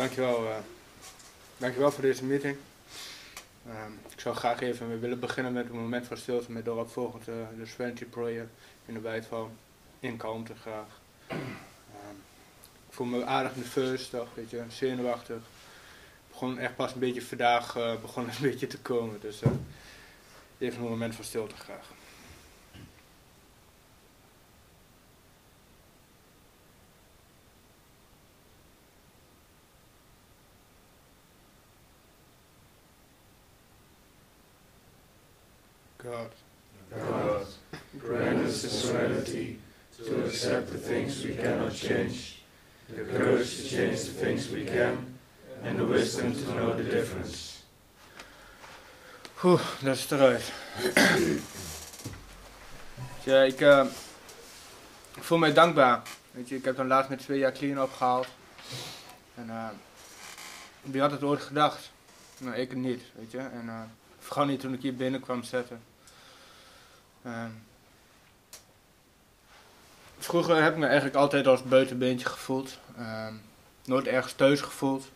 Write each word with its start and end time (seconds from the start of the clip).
dankjewel, 0.00 0.44
uh, 0.44 0.56
dankjewel 1.56 1.90
voor 1.90 2.02
deze 2.02 2.24
meeting. 2.24 2.56
Um, 3.66 4.00
ik 4.12 4.20
zou 4.20 4.34
graag 4.34 4.60
even 4.60 5.00
willen 5.00 5.20
beginnen 5.20 5.52
met 5.52 5.68
een 5.68 5.80
moment 5.80 6.06
van 6.06 6.16
stilte 6.16 6.52
met 6.52 6.64
daarop 6.64 6.90
volgend 6.90 7.28
uh, 7.28 7.34
de 7.58 7.66
Serenity 7.66 8.04
Prayer 8.04 8.48
in 8.86 8.94
de 8.94 9.00
wijdval 9.00 9.50
in 10.00 10.16
kalmte 10.16 10.54
graag. 10.54 11.00
Um, 11.30 11.38
ik 12.88 12.94
voel 12.94 13.06
me 13.06 13.24
aardig 13.24 13.56
nerveus, 13.56 14.08
toch, 14.08 14.28
weet 14.34 14.50
je, 14.50 14.62
zenuwachtig. 14.68 15.42
Begon 16.28 16.58
echt 16.58 16.76
pas 16.76 16.92
een 16.92 16.98
beetje 16.98 17.22
vandaag 17.22 17.76
uh, 17.76 18.00
begon 18.00 18.24
een 18.24 18.42
beetje 18.50 18.66
te 18.66 18.78
komen, 18.78 19.20
dus 19.20 19.40
even 20.58 20.82
een 20.82 20.88
moment 20.88 21.14
van 21.14 21.24
stilte 21.24 21.56
graag. 21.56 21.86
God. 36.02 36.32
God, 36.98 37.46
grant 37.98 38.46
us 38.46 38.62
the 38.62 38.68
serenity 38.68 39.58
to 39.98 40.24
accept 40.24 40.72
the 40.72 40.78
things 40.90 41.22
we 41.22 41.34
cannot 41.34 41.72
change, 41.72 42.42
the 42.88 43.04
courage 43.04 43.56
to 43.56 43.62
change 43.76 43.98
the 44.08 44.16
things 44.24 44.50
we 44.50 44.64
can, 44.64 44.94
and 45.62 45.78
the 45.78 45.84
wisdom 45.84 46.32
to 46.32 46.52
know 46.54 46.74
the 46.74 46.82
difference. 46.82 47.62
Oeh, 49.44 49.60
dat 49.82 49.96
is 49.96 50.10
eruit. 50.10 50.52
ja, 53.24 53.42
ik, 53.42 53.60
uh, 53.60 53.86
voel 55.20 55.38
mij 55.38 55.52
dankbaar. 55.52 56.02
Weet 56.30 56.48
je, 56.48 56.56
ik 56.56 56.64
heb 56.64 56.76
dan 56.76 56.86
laatst 56.86 57.10
met 57.10 57.18
twee 57.18 57.38
jaar 57.38 57.52
clean 57.52 57.82
opgehaald. 57.82 58.26
En 59.34 59.46
uh, 59.46 59.68
wie 60.82 61.00
had 61.00 61.10
het 61.10 61.22
ooit 61.22 61.40
gedacht? 61.40 61.90
Nou, 62.38 62.56
ik 62.56 62.74
niet, 62.74 63.02
weet 63.14 63.30
je. 63.30 63.38
En 63.38 63.64
uh, 63.66 63.80
vooral 64.18 64.46
niet 64.46 64.60
toen 64.60 64.74
ik 64.74 64.82
hier 64.82 64.96
binnen 64.96 65.20
kwam 65.20 65.42
zetten. 65.42 65.80
Vroeger 70.24 70.62
heb 70.62 70.72
ik 70.72 70.78
me 70.78 70.86
eigenlijk 70.86 71.16
altijd 71.16 71.46
als 71.46 71.62
buitenbeentje 71.62 72.26
gevoeld. 72.26 72.78
Ehm, 72.96 73.34
nooit 73.84 74.06
ergens 74.06 74.32
thuis 74.32 74.60
gevoeld. 74.60 75.10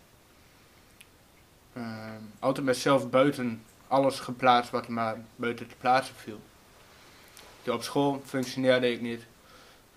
Ehm, 1.72 2.20
altijd 2.38 2.66
mezelf 2.66 3.10
buiten 3.10 3.62
alles 3.88 4.20
geplaatst 4.20 4.70
wat 4.70 4.86
er 4.86 4.92
maar 4.92 5.16
buiten 5.36 5.68
te 5.68 5.74
plaatsen 5.80 6.14
viel. 6.14 6.40
op 7.66 7.82
school 7.82 8.22
functioneerde 8.24 8.92
ik 8.92 9.00
niet. 9.00 9.26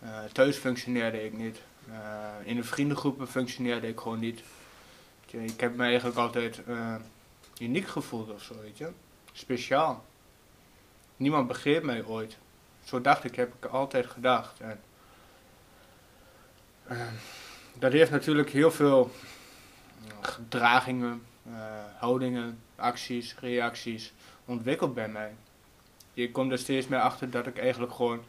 Uh, 0.04 0.24
thuis 0.24 0.58
functioneerde 0.58 1.26
ik 1.26 1.34
niet. 1.34 1.62
Uh, 1.90 1.96
in 2.44 2.56
de 2.56 2.64
vriendengroepen 2.64 3.28
functioneerde 3.28 3.88
ik 3.88 4.00
gewoon 4.00 4.20
niet. 4.20 4.42
Ik 5.32 5.60
heb 5.60 5.76
me 5.76 5.84
eigenlijk 5.84 6.18
altijd 6.18 6.62
uh, 6.68 6.96
uniek 7.60 7.88
gevoeld 7.88 8.32
of 8.32 8.44
zo, 8.44 8.56
weet 8.62 8.78
je. 8.78 8.90
Speciaal 9.32 10.06
niemand 11.18 11.48
begreep 11.48 11.84
mij 11.84 12.06
ooit. 12.06 12.38
Zo 12.84 13.02
dacht 13.02 13.24
ik, 13.24 13.36
heb 13.36 13.54
ik 13.60 13.66
altijd 13.66 14.06
gedacht. 14.06 14.60
En, 14.60 14.80
uh, 16.92 17.02
dat 17.80 17.92
heeft 17.92 18.12
natuurlijk 18.12 18.50
heel 18.50 18.72
veel 18.72 19.12
gedragingen, 20.22 21.22
uh, 21.48 21.54
houdingen, 21.98 22.60
acties, 22.76 23.36
reacties 23.40 24.14
ontwikkeld 24.46 24.94
bij 24.94 25.10
mij. 25.10 25.36
Je 26.14 26.32
komt 26.32 26.52
er 26.52 26.58
steeds 26.58 26.88
meer 26.88 27.00
achter 27.00 27.30
dat 27.30 27.48
ik 27.48 27.58
eigenlijk 27.58 27.94
gewoon 27.94 28.24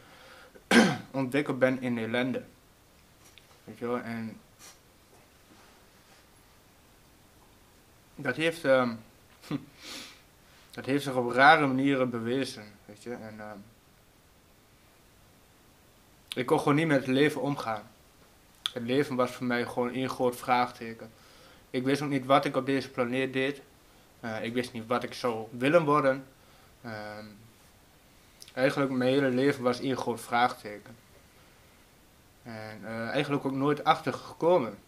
ontwikkeld 1.11 1.59
ben 1.59 1.83
in 1.83 1.99
ellende. 1.99 2.43
Weet 3.65 3.79
je 3.79 3.87
wel, 3.87 4.01
en 4.01 4.41
dat 8.15 8.37
heeft, 8.37 8.65
um, 8.65 9.01
dat 10.71 10.85
heeft 10.85 11.05
zich 11.05 11.15
op 11.15 11.31
rare 11.31 11.67
manieren 11.67 12.11
bewezen. 12.11 12.65
Weet 12.85 13.03
je? 13.03 13.15
En, 13.15 13.35
uh, 13.37 13.51
ik 16.35 16.47
kon 16.47 16.59
gewoon 16.59 16.75
niet 16.75 16.87
met 16.87 17.01
het 17.01 17.07
leven 17.07 17.41
omgaan. 17.41 17.83
Het 18.73 18.83
leven 18.83 19.17
was 19.17 19.31
voor 19.31 19.47
mij 19.47 19.67
gewoon 19.67 19.95
een 19.95 20.09
groot 20.09 20.37
vraagteken. 20.37 21.11
Ik 21.71 21.85
wist 21.85 22.03
ook 22.03 22.09
niet 22.09 22.27
wat 22.27 22.45
ik 22.45 22.57
op 22.57 22.67
deze 22.67 22.91
planeet 22.91 23.33
deed. 23.33 23.61
Uh, 24.25 24.45
ik 24.45 24.53
wist 24.53 24.73
niet 24.73 24.87
wat 24.87 25.03
ik 25.03 25.15
zou 25.15 25.47
willen 25.51 25.85
worden. 25.85 26.25
Uh, 26.85 26.93
eigenlijk 28.53 28.91
mijn 28.91 29.11
hele 29.11 29.29
leven 29.29 29.63
was 29.63 29.81
één 29.81 29.97
groot 29.97 30.21
vraagteken. 30.21 30.97
En 32.43 32.81
uh, 32.83 33.09
eigenlijk 33.09 33.45
ook 33.45 33.53
nooit 33.53 33.85
achter 33.85 34.13
gekomen. 34.13 34.79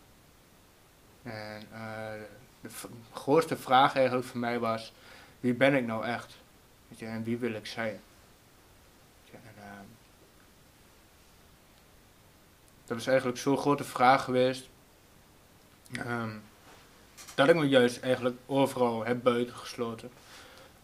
En 1.22 1.62
uh, 1.72 2.12
de 2.60 2.69
grootste 3.12 3.56
vraag 3.56 3.94
eigenlijk 3.96 4.26
voor 4.26 4.38
mij 4.38 4.58
was, 4.58 4.92
wie 5.40 5.54
ben 5.54 5.74
ik 5.74 5.86
nou 5.86 6.04
echt? 6.04 6.36
En 6.98 7.24
wie 7.24 7.38
wil 7.38 7.52
ik 7.52 7.66
zijn? 7.66 8.00
Je, 9.24 9.32
en, 9.32 9.54
uh, 9.58 9.64
dat 12.90 12.98
is 12.98 13.06
eigenlijk 13.06 13.38
zo'n 13.38 13.58
grote 13.58 13.84
vraag 13.84 14.24
geweest. 14.24 14.68
Um, 16.06 16.42
dat 17.34 17.48
ik 17.48 17.54
me 17.54 17.68
juist 17.68 18.00
eigenlijk 18.00 18.36
overal 18.46 19.04
heb 19.04 19.22
buitengesloten. 19.22 20.10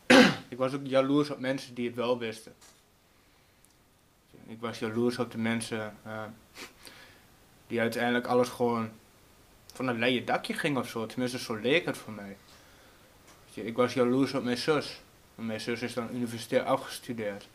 ik 0.48 0.58
was 0.58 0.74
ook 0.74 0.86
jaloers 0.86 1.30
op 1.30 1.38
mensen 1.38 1.74
die 1.74 1.86
het 1.86 1.96
wel 1.96 2.18
wisten. 2.18 2.54
Ik 4.46 4.60
was 4.60 4.78
jaloers 4.78 5.18
op 5.18 5.30
de 5.30 5.38
mensen 5.38 5.96
uh, 6.06 6.22
die 7.66 7.80
uiteindelijk 7.80 8.26
alles 8.26 8.48
gewoon 8.48 8.90
van 9.72 9.88
een 9.88 9.98
leien 9.98 10.24
dakje 10.24 10.54
ging 10.54 10.76
of 10.76 10.88
zo. 10.88 11.06
Tenminste, 11.06 11.38
zo 11.38 11.54
leek 11.54 11.86
het 11.86 11.98
voor 11.98 12.12
mij. 12.12 12.36
Ik 13.54 13.76
was 13.76 13.94
jaloers 13.94 14.34
op 14.34 14.42
mijn 14.42 14.56
zus. 14.56 15.00
Mijn 15.34 15.60
zus 15.60 15.82
is 15.82 15.94
dan 15.94 16.14
universitair 16.14 16.62
afgestudeerd. 16.62 17.48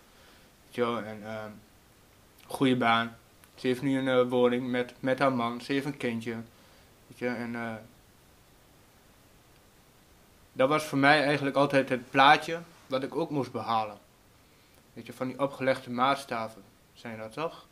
En 0.74 1.20
uh, 1.24 1.46
goede 2.46 2.78
baan. 2.78 3.20
Ze 3.62 3.68
heeft 3.68 3.82
nu 3.82 3.98
een 3.98 4.26
uh, 4.26 4.30
woning 4.30 4.70
met, 4.70 4.94
met 5.00 5.20
haar 5.20 5.34
man. 5.34 5.62
Ze 5.62 5.74
heeft 5.74 5.86
een 5.86 5.98
kindje. 5.98 6.36
Uh, 7.20 7.74
dat 10.54 10.70
was 10.70 10.84
voor 10.84 10.98
mij 10.98 11.24
eigenlijk 11.24 11.56
altijd 11.56 11.90
het 11.90 12.10
plaatje 12.10 12.60
wat 12.88 13.04
ik 13.04 13.16
ook 13.16 13.30
moest 13.30 13.52
behalen. 13.52 13.98
Weet 14.94 15.06
je, 15.06 15.14
van 15.14 15.28
die 15.28 15.40
opgelegde 15.40 15.90
maatstaven 15.90 16.64
zijn 16.94 17.18
dat 17.18 17.34
toch? 17.34 17.66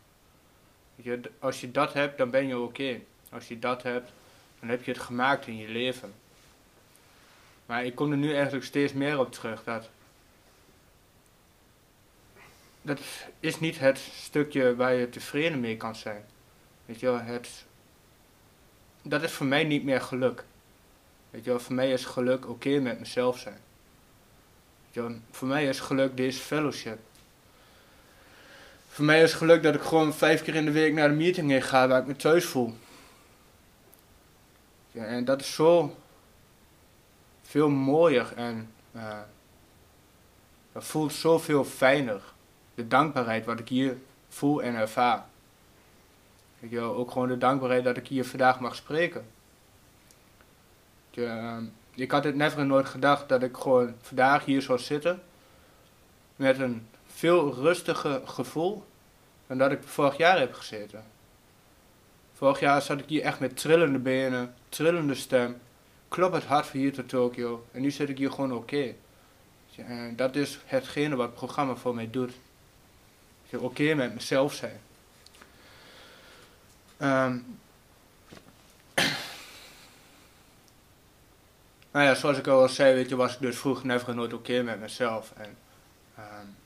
Je, 0.96 1.20
als 1.38 1.60
je 1.60 1.70
dat 1.70 1.92
hebt, 1.92 2.18
dan 2.18 2.30
ben 2.30 2.46
je 2.46 2.58
oké. 2.58 3.00
Als 3.30 3.48
je 3.48 3.58
dat 3.58 3.82
hebt, 3.82 4.12
dan 4.60 4.68
heb 4.68 4.84
je 4.84 4.92
het 4.92 5.00
gemaakt 5.00 5.46
in 5.46 5.56
je 5.56 5.68
leven. 5.68 6.12
Maar 7.66 7.84
ik 7.84 7.94
kom 7.94 8.10
er 8.10 8.16
nu 8.16 8.34
eigenlijk 8.34 8.64
steeds 8.64 8.92
meer 8.92 9.18
op 9.18 9.32
terug 9.32 9.64
dat 9.64 9.88
dat 12.82 13.00
is 13.40 13.60
niet 13.60 13.78
het 13.78 13.98
stukje 13.98 14.76
waar 14.76 14.94
je 14.94 15.08
tevreden 15.08 15.60
mee 15.60 15.76
kan 15.76 15.96
zijn. 15.96 16.24
Weet 16.86 17.00
je 17.00 17.06
wel, 17.06 17.20
het, 17.20 17.64
dat 19.02 19.22
is 19.22 19.32
voor 19.32 19.46
mij 19.46 19.64
niet 19.64 19.84
meer 19.84 20.00
geluk. 20.00 20.44
Weet 21.30 21.44
je 21.44 21.50
wel, 21.50 21.60
voor 21.60 21.74
mij 21.74 21.92
is 21.92 22.04
geluk 22.04 22.48
oké 22.48 22.78
met 22.78 22.98
mezelf 22.98 23.38
zijn. 23.38 23.58
Weet 24.84 24.94
je 24.94 25.18
voor 25.30 25.48
mij 25.48 25.66
is 25.66 25.80
geluk 25.80 26.16
deze 26.16 26.40
fellowship. 26.40 26.98
Voor 28.88 29.04
mij 29.04 29.22
is 29.22 29.32
geluk 29.32 29.62
dat 29.62 29.74
ik 29.74 29.80
gewoon 29.80 30.14
vijf 30.14 30.42
keer 30.42 30.54
in 30.54 30.64
de 30.64 30.70
week 30.70 30.92
naar 30.92 31.08
de 31.08 31.14
meeting 31.14 31.50
heen 31.50 31.62
ga 31.62 31.88
waar 31.88 32.00
ik 32.00 32.06
me 32.06 32.16
thuis 32.16 32.44
voel. 32.44 32.74
Ja, 34.90 35.04
en 35.04 35.24
dat 35.24 35.40
is 35.40 35.54
zo 35.54 35.96
veel 37.42 37.68
mooier 37.68 38.32
en 38.36 38.72
uh, 38.96 39.18
dat 40.72 40.84
voelt 40.84 41.12
zoveel 41.12 41.64
fijner 41.64 42.22
de 42.80 42.88
dankbaarheid 42.88 43.44
wat 43.44 43.58
ik 43.58 43.68
hier 43.68 43.96
voel 44.28 44.62
en 44.62 44.74
ervaar. 44.74 45.24
Ik 46.60 46.70
wil 46.70 46.94
ook 46.94 47.10
gewoon 47.10 47.28
de 47.28 47.38
dankbaarheid 47.38 47.84
dat 47.84 47.96
ik 47.96 48.06
hier 48.06 48.24
vandaag 48.24 48.60
mag 48.60 48.74
spreken. 48.74 49.26
Ik, 51.10 51.16
uh, 51.16 51.56
ik 51.94 52.10
had 52.10 52.24
het 52.24 52.34
never 52.34 52.66
nooit 52.66 52.86
gedacht 52.86 53.28
dat 53.28 53.42
ik 53.42 53.56
gewoon 53.56 53.94
vandaag 54.00 54.44
hier 54.44 54.62
zou 54.62 54.78
zitten 54.78 55.22
met 56.36 56.58
een 56.58 56.86
veel 57.06 57.54
rustiger 57.54 58.28
gevoel 58.28 58.84
dan 59.46 59.58
dat 59.58 59.72
ik 59.72 59.82
vorig 59.82 60.16
jaar 60.16 60.38
heb 60.38 60.54
gezeten. 60.54 61.04
Vorig 62.32 62.60
jaar 62.60 62.82
zat 62.82 63.00
ik 63.00 63.08
hier 63.08 63.22
echt 63.22 63.40
met 63.40 63.56
trillende 63.56 63.98
benen, 63.98 64.54
trillende 64.68 65.14
stem, 65.14 65.60
klop 66.08 66.32
het 66.32 66.44
hart 66.44 66.66
voor 66.66 66.80
hier 66.80 66.92
tot 66.92 67.08
Tokio 67.08 67.66
en 67.72 67.80
nu 67.80 67.90
zit 67.90 68.08
ik 68.08 68.18
hier 68.18 68.30
gewoon 68.30 68.52
oké. 68.52 68.94
Okay. 69.78 70.14
dat 70.16 70.36
is 70.36 70.58
hetgene 70.64 71.16
wat 71.16 71.26
het 71.26 71.34
programma 71.34 71.74
voor 71.74 71.94
mij 71.94 72.10
doet 72.10 72.32
oké 73.56 73.66
okay 73.66 73.92
met 73.92 74.14
mezelf 74.14 74.54
zijn. 74.54 74.80
Um, 77.02 77.58
nou 81.92 82.04
ja, 82.06 82.14
zoals 82.14 82.38
ik 82.38 82.46
al 82.46 82.68
zei, 82.68 82.94
weet 82.94 83.08
je, 83.08 83.16
was 83.16 83.34
ik 83.34 83.40
dus 83.40 83.58
vroeger 83.58 83.86
never 83.86 84.14
nooit 84.14 84.32
oké 84.32 84.62
met 84.62 84.80
mezelf. 84.80 85.32
En 85.36 85.56
um, 86.18 86.56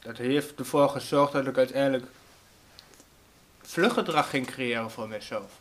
dat 0.00 0.16
heeft 0.16 0.58
ervoor 0.58 0.88
gezorgd 0.88 1.32
dat 1.32 1.46
ik 1.46 1.56
uiteindelijk 1.56 2.06
vluggedrag 3.62 4.30
ging 4.30 4.46
creëren 4.46 4.90
voor 4.90 5.08
mezelf. 5.08 5.52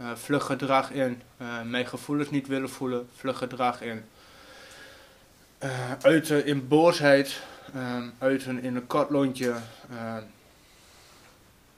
Uh, 0.00 0.14
vlug 0.14 0.44
gedrag 0.44 0.90
in 0.90 1.22
uh, 1.38 1.62
mijn 1.62 1.86
gevoelens 1.86 2.30
niet 2.30 2.46
willen 2.46 2.70
voelen. 2.70 3.08
Vlug 3.16 3.38
gedrag 3.38 3.80
in 3.80 4.04
uh, 5.64 5.92
uiten 6.02 6.46
in 6.46 6.68
boosheid. 6.68 7.40
Um, 7.76 8.12
uiten 8.18 8.62
in 8.62 8.76
een 8.76 8.86
kortlontje. 8.86 9.54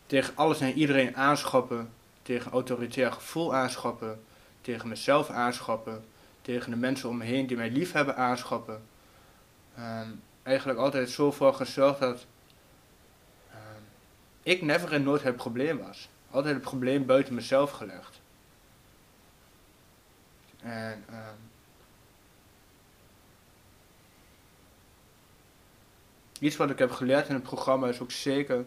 tegen 0.06 0.36
alles 0.36 0.60
en 0.60 0.72
iedereen 0.72 1.16
aanschappen. 1.16 1.90
Tegen 2.22 2.52
autoritair 2.52 3.12
gevoel 3.12 3.54
aanschappen. 3.54 4.24
Tegen 4.60 4.88
mezelf 4.88 5.30
aanschappen. 5.30 6.04
Tegen 6.42 6.70
de 6.70 6.76
mensen 6.76 7.08
om 7.08 7.16
me 7.16 7.24
heen 7.24 7.46
die 7.46 7.56
mij 7.56 7.70
lief 7.70 7.92
hebben 7.92 8.16
aanschappen. 8.16 8.82
Um, 9.78 10.22
eigenlijk 10.42 10.78
altijd 10.78 11.10
zo 11.10 11.32
voor 11.32 11.54
gezorgd 11.54 11.98
dat 11.98 12.26
ik 14.42 14.62
never 14.62 14.92
en 14.92 15.02
nooit 15.02 15.22
het 15.22 15.36
probleem 15.36 15.78
was. 15.78 16.08
Altijd 16.30 16.54
het 16.54 16.62
probleem 16.62 17.06
buiten 17.06 17.34
mezelf 17.34 17.70
gelegd. 17.70 18.20
En 20.60 21.04
iets 26.46 26.56
wat 26.56 26.70
ik 26.70 26.78
heb 26.78 26.90
geleerd 26.90 27.28
in 27.28 27.34
het 27.34 27.42
programma 27.42 27.88
is 27.88 28.00
ook 28.00 28.10
zeker, 28.10 28.64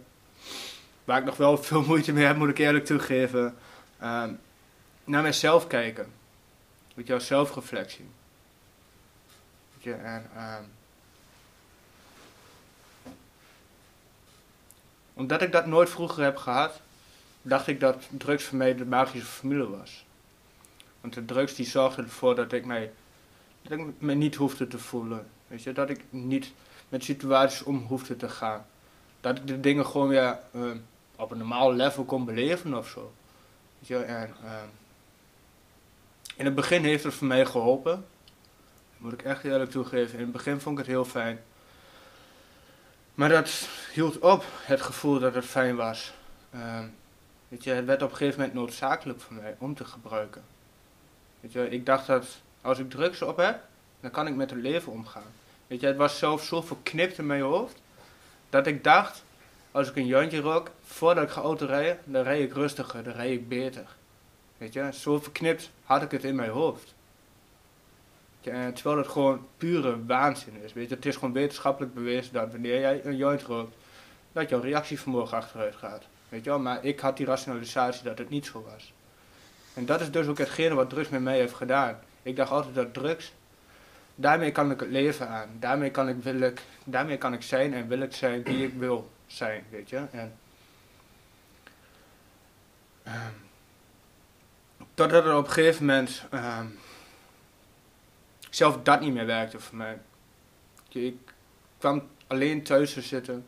waar 1.03 1.19
ik 1.19 1.25
nog 1.25 1.37
wel 1.37 1.57
veel 1.67 1.83
moeite 1.83 2.13
mee 2.13 2.25
heb, 2.25 2.37
moet 2.37 2.49
ik 2.49 2.57
eerlijk 2.57 2.85
toegeven, 2.85 3.55
um, 4.03 4.39
naar 5.03 5.23
mezelf 5.23 5.67
kijken. 5.67 6.11
Weet 6.93 7.07
je, 7.07 7.19
zelfreflectie. 7.19 8.05
Weet 9.73 9.83
je, 9.83 9.93
en 9.93 10.29
um, 10.37 10.71
omdat 15.13 15.41
ik 15.41 15.51
dat 15.51 15.65
nooit 15.65 15.89
vroeger 15.89 16.23
heb 16.23 16.37
gehad, 16.37 16.81
dacht 17.41 17.67
ik 17.67 17.79
dat 17.79 18.07
drugs 18.09 18.43
voor 18.43 18.57
mij 18.57 18.75
de 18.75 18.85
magische 18.85 19.27
formule 19.27 19.69
was. 19.69 20.05
Want 21.01 21.13
de 21.13 21.25
drugs 21.25 21.55
die 21.55 21.65
zorgden 21.65 22.05
ervoor 22.05 22.35
dat 22.35 22.51
ik 22.51 22.65
mij, 22.65 22.91
dat 23.61 23.79
ik 23.79 23.85
me 23.97 24.13
niet 24.13 24.35
hoefde 24.35 24.67
te 24.67 24.79
voelen. 24.79 25.27
Weet 25.47 25.63
je, 25.63 25.71
dat 25.71 25.89
ik 25.89 26.03
niet 26.09 26.51
met 26.89 27.03
situaties 27.03 27.63
om 27.63 27.85
hoefde 27.87 28.15
te 28.15 28.29
gaan. 28.29 28.65
Dat 29.21 29.37
ik 29.37 29.47
de 29.47 29.59
dingen 29.59 29.85
gewoon 29.85 30.07
weer 30.07 30.39
uh, 30.51 30.71
op 31.15 31.31
een 31.31 31.37
normaal 31.37 31.73
level 31.73 32.03
kon 32.03 32.25
beleven 32.25 32.77
of 32.77 32.87
zo. 32.87 33.13
Weet 33.79 33.87
je, 33.87 33.97
en 33.97 34.35
uh, 34.43 34.51
in 36.35 36.45
het 36.45 36.55
begin 36.55 36.83
heeft 36.83 37.03
het 37.03 37.13
voor 37.13 37.27
mij 37.27 37.45
geholpen. 37.45 37.91
Dat 37.91 38.97
moet 38.97 39.13
ik 39.13 39.23
echt 39.23 39.43
eerlijk 39.43 39.71
toegeven. 39.71 40.13
In 40.13 40.23
het 40.23 40.31
begin 40.31 40.59
vond 40.59 40.79
ik 40.79 40.85
het 40.85 40.93
heel 40.93 41.05
fijn. 41.05 41.39
Maar 43.13 43.29
dat 43.29 43.69
hield 43.93 44.19
op, 44.19 44.45
het 44.47 44.81
gevoel 44.81 45.19
dat 45.19 45.35
het 45.35 45.45
fijn 45.45 45.75
was. 45.75 46.13
Uh, 46.55 46.79
weet 47.47 47.63
je, 47.63 47.71
het 47.71 47.85
werd 47.85 48.01
op 48.01 48.11
een 48.11 48.17
gegeven 48.17 48.39
moment 48.39 48.57
noodzakelijk 48.57 49.21
voor 49.21 49.35
mij 49.35 49.55
om 49.59 49.75
te 49.75 49.85
gebruiken. 49.85 50.43
Weet 51.39 51.51
je, 51.51 51.69
ik 51.69 51.85
dacht 51.85 52.07
dat 52.07 52.25
als 52.61 52.79
ik 52.79 52.89
drugs 52.89 53.21
op 53.21 53.37
heb, 53.37 53.59
dan 53.99 54.11
kan 54.11 54.27
ik 54.27 54.35
met 54.35 54.49
het 54.49 54.59
leven 54.59 54.91
omgaan. 54.91 55.31
Weet 55.69 55.79
je, 55.79 55.87
het 55.87 55.97
was 55.97 56.17
zelfs 56.17 56.47
zo 56.47 56.61
verknipt 56.61 57.17
in 57.17 57.25
mijn 57.25 57.41
hoofd, 57.41 57.81
dat 58.49 58.67
ik 58.67 58.83
dacht, 58.83 59.23
als 59.71 59.89
ik 59.89 59.95
een 59.95 60.05
jantje 60.05 60.39
rook, 60.39 60.71
voordat 60.83 61.23
ik 61.23 61.29
ga 61.29 61.41
auto 61.41 61.65
rijden, 61.65 61.99
dan 62.03 62.23
rijd 62.23 62.43
ik 62.43 62.53
rustiger, 62.53 63.03
dan 63.03 63.13
rijd 63.13 63.31
ik 63.31 63.47
beter. 63.47 63.85
Weet 64.57 64.73
je, 64.73 64.89
zo 64.93 65.19
verknipt 65.19 65.69
had 65.83 66.01
ik 66.01 66.11
het 66.11 66.23
in 66.23 66.35
mijn 66.35 66.49
hoofd. 66.49 66.93
Ja, 68.41 68.71
terwijl 68.71 68.97
het 68.97 69.07
gewoon 69.07 69.47
pure 69.57 70.05
waanzin 70.05 70.61
is. 70.63 70.73
Weet 70.73 70.89
je, 70.89 70.95
het 70.95 71.05
is 71.05 71.15
gewoon 71.15 71.33
wetenschappelijk 71.33 71.93
bewezen 71.93 72.33
dat 72.33 72.51
wanneer 72.51 72.79
jij 72.79 73.05
een 73.05 73.15
joint 73.15 73.41
rookt, 73.41 73.75
dat 74.31 74.49
jouw 74.49 74.61
reactievermogen 74.61 75.37
achteruit 75.37 75.75
gaat. 75.75 76.03
Weet 76.29 76.43
je 76.43 76.51
maar 76.51 76.85
ik 76.85 76.99
had 76.99 77.17
die 77.17 77.25
rationalisatie 77.25 78.03
dat 78.03 78.17
het 78.17 78.29
niet 78.29 78.45
zo 78.45 78.65
was. 78.71 78.93
En 79.73 79.85
dat 79.85 80.01
is 80.01 80.11
dus 80.11 80.27
ook 80.27 80.37
hetgene 80.37 80.75
wat 80.75 80.89
drugs 80.89 81.09
met 81.09 81.21
mij 81.21 81.37
heeft 81.37 81.53
gedaan. 81.53 81.99
Ik 82.21 82.35
dacht 82.35 82.51
altijd 82.51 82.75
dat 82.75 82.93
drugs, 82.93 83.33
daarmee 84.19 84.51
kan 84.51 84.71
ik 84.71 84.79
het 84.79 84.89
leven 84.89 85.27
aan. 85.27 85.49
Daarmee 85.59 85.91
kan 85.91 86.09
ik, 86.09 86.23
wil 86.23 86.39
ik, 86.41 86.61
daarmee 86.83 87.17
kan 87.17 87.33
ik 87.33 87.41
zijn 87.41 87.73
en 87.73 87.87
wil 87.87 87.99
ik 87.99 88.13
zijn 88.13 88.43
wie 88.43 88.65
ik 88.65 88.73
wil 88.73 89.11
zijn, 89.27 89.63
weet 89.69 89.89
je. 89.89 90.05
En, 90.11 90.33
um, 93.07 93.47
totdat 94.93 95.25
er 95.25 95.35
op 95.35 95.45
een 95.45 95.51
gegeven 95.51 95.85
moment 95.85 96.23
um, 96.33 96.79
zelf 98.49 98.81
dat 98.83 98.99
niet 98.99 99.13
meer 99.13 99.25
werkte 99.25 99.59
voor 99.59 99.77
mij. 99.77 99.99
Ik 100.89 101.17
kwam 101.77 102.07
alleen 102.27 102.63
thuis 102.63 102.93
te 102.93 103.01
zitten, 103.01 103.45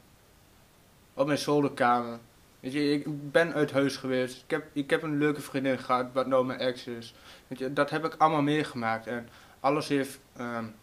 op 1.13 1.27
mijn 1.27 1.39
zolderkamer. 1.39 2.19
Weet 2.59 2.73
je, 2.73 2.91
ik 2.91 3.31
ben 3.31 3.53
uit 3.53 3.71
huis 3.71 3.97
geweest. 3.97 4.44
Ik 4.44 4.50
heb, 4.50 4.65
ik 4.73 4.89
heb 4.89 5.03
een 5.03 5.18
leuke 5.18 5.41
vriendin 5.41 5.79
gehad, 5.79 6.06
wat 6.13 6.27
nou 6.27 6.45
mijn 6.45 6.59
ex 6.59 6.88
is. 6.88 7.13
Weet 7.47 7.59
je, 7.59 7.73
dat 7.73 7.89
heb 7.89 8.06
ik 8.06 8.15
allemaal 8.18 8.41
meegemaakt. 8.41 9.07
En 9.07 9.29
alles 9.62 9.88
heeft. 9.88 10.19
Um, 10.40 10.75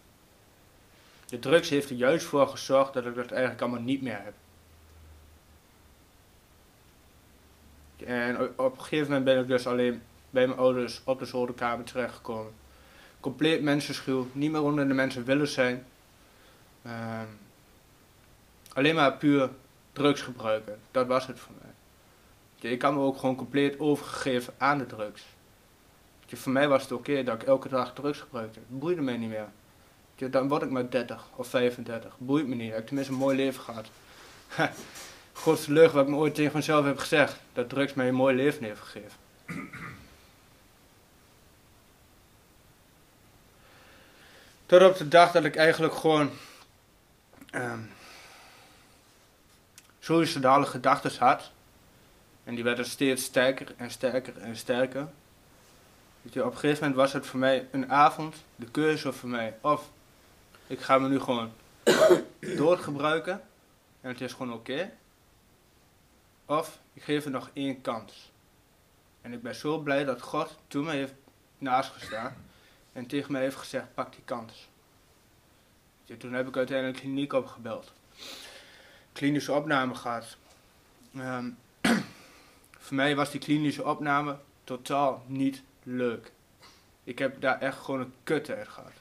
de 1.26 1.38
drugs 1.38 1.68
heeft 1.68 1.90
er 1.90 1.96
juist 1.96 2.26
voor 2.26 2.48
gezorgd 2.48 2.92
dat 2.92 3.06
ik 3.06 3.14
dat 3.14 3.30
eigenlijk 3.30 3.60
allemaal 3.60 3.80
niet 3.80 4.02
meer 4.02 4.20
heb. 4.22 4.34
En 8.06 8.40
op 8.56 8.72
een 8.72 8.82
gegeven 8.82 9.06
moment 9.06 9.24
ben 9.24 9.38
ik 9.38 9.46
dus 9.46 9.66
alleen 9.66 10.02
bij 10.30 10.46
mijn 10.46 10.58
ouders 10.58 11.00
op 11.04 11.18
de 11.18 11.24
zolderkamer 11.24 11.84
terechtgekomen. 11.84 12.52
Compleet 13.20 13.62
mensenschuw, 13.62 14.28
niet 14.32 14.50
meer 14.50 14.62
onder 14.62 14.88
de 14.88 14.94
mensen 14.94 15.24
willen 15.24 15.48
zijn. 15.48 15.86
Um, 16.86 17.38
alleen 18.72 18.94
maar 18.94 19.16
puur 19.16 19.50
drugs 19.92 20.20
gebruiken, 20.22 20.78
dat 20.90 21.06
was 21.06 21.26
het 21.26 21.40
voor 21.40 21.54
mij. 21.60 22.70
Ik 22.70 22.78
kan 22.78 22.94
me 22.94 23.00
ook 23.00 23.18
gewoon 23.18 23.36
compleet 23.36 23.80
overgegeven 23.80 24.54
aan 24.58 24.78
de 24.78 24.86
drugs. 24.86 25.22
Voor 26.36 26.52
mij 26.52 26.68
was 26.68 26.82
het 26.82 26.92
oké 26.92 27.22
dat 27.22 27.42
ik 27.42 27.48
elke 27.48 27.68
dag 27.68 27.92
drugs 27.92 28.18
gebruikte. 28.20 28.58
Het 28.58 28.78
boeide 28.78 29.00
mij 29.00 29.16
niet 29.16 29.28
meer. 29.28 29.48
Dan 30.30 30.48
word 30.48 30.62
ik 30.62 30.70
maar 30.70 30.90
30 30.90 31.28
of 31.34 31.48
35. 31.48 32.14
Boeit 32.18 32.46
me 32.46 32.54
niet. 32.54 32.68
Ik 32.68 32.74
heb 32.74 32.86
tenminste 32.86 33.12
een 33.12 33.18
mooi 33.18 33.36
leven 33.36 33.62
gehad. 33.62 33.86
Grootste 35.32 35.72
lucht 35.72 35.92
wat 35.92 36.04
ik 36.04 36.10
me 36.10 36.16
ooit 36.16 36.34
tegen 36.34 36.56
mezelf 36.56 36.84
heb 36.84 36.98
gezegd. 36.98 37.36
Dat 37.52 37.68
drugs 37.68 37.94
mij 37.94 38.08
een 38.08 38.14
mooi 38.14 38.36
leven 38.36 38.64
heeft 38.64 38.80
gegeven. 38.80 39.16
Tot 44.66 44.82
op 44.82 44.96
de 44.96 45.08
dag 45.08 45.32
dat 45.32 45.44
ik 45.44 45.56
eigenlijk 45.56 45.94
gewoon 45.94 46.30
um, 47.54 47.90
suicidale 49.98 50.66
gedachten 50.66 51.12
had. 51.18 51.50
En 52.44 52.54
die 52.54 52.64
werden 52.64 52.84
steeds 52.84 53.24
sterker 53.24 53.74
en 53.76 53.90
sterker 53.90 54.38
en 54.38 54.56
sterker. 54.56 55.08
Op 56.28 56.34
een 56.36 56.52
gegeven 56.52 56.80
moment 56.80 56.94
was 56.94 57.12
het 57.12 57.26
voor 57.26 57.38
mij 57.38 57.68
een 57.70 57.90
avond 57.90 58.36
de 58.56 58.66
keuze 58.70 59.12
voor 59.12 59.28
mij. 59.28 59.58
Of 59.60 59.90
ik 60.66 60.80
ga 60.80 60.98
me 60.98 61.08
nu 61.08 61.20
gewoon 61.20 61.52
doorgebruiken 62.56 63.42
en 64.00 64.08
het 64.08 64.20
is 64.20 64.32
gewoon 64.32 64.52
oké. 64.52 64.92
Of 66.46 66.80
ik 66.92 67.02
geef 67.02 67.24
er 67.24 67.30
nog 67.30 67.50
één 67.52 67.80
kans. 67.80 68.32
En 69.20 69.32
ik 69.32 69.42
ben 69.42 69.54
zo 69.54 69.78
blij 69.78 70.04
dat 70.04 70.22
God 70.22 70.58
toen 70.66 70.84
mij 70.84 70.96
heeft 70.96 71.14
naast 71.58 71.90
gestaan 71.90 72.36
en 72.92 73.06
tegen 73.06 73.32
mij 73.32 73.42
heeft 73.42 73.56
gezegd: 73.56 73.94
pak 73.94 74.12
die 74.12 74.24
kans. 74.24 74.68
Toen 76.18 76.32
heb 76.32 76.48
ik 76.48 76.56
uiteindelijk 76.56 76.98
kliniek 76.98 77.32
opgebeld. 77.32 77.92
Klinische 79.12 79.52
opname 79.52 79.94
gehad. 79.94 80.36
Um, 81.16 81.58
voor 82.84 82.96
mij 82.96 83.16
was 83.16 83.30
die 83.30 83.40
klinische 83.40 83.84
opname 83.84 84.38
totaal 84.64 85.24
niet 85.26 85.62
leuk. 85.96 86.32
Ik 87.04 87.18
heb 87.18 87.40
daar 87.40 87.60
echt 87.60 87.78
gewoon 87.78 88.00
een 88.00 88.12
kut 88.22 88.50
uit 88.50 88.68
gehad. 88.68 88.92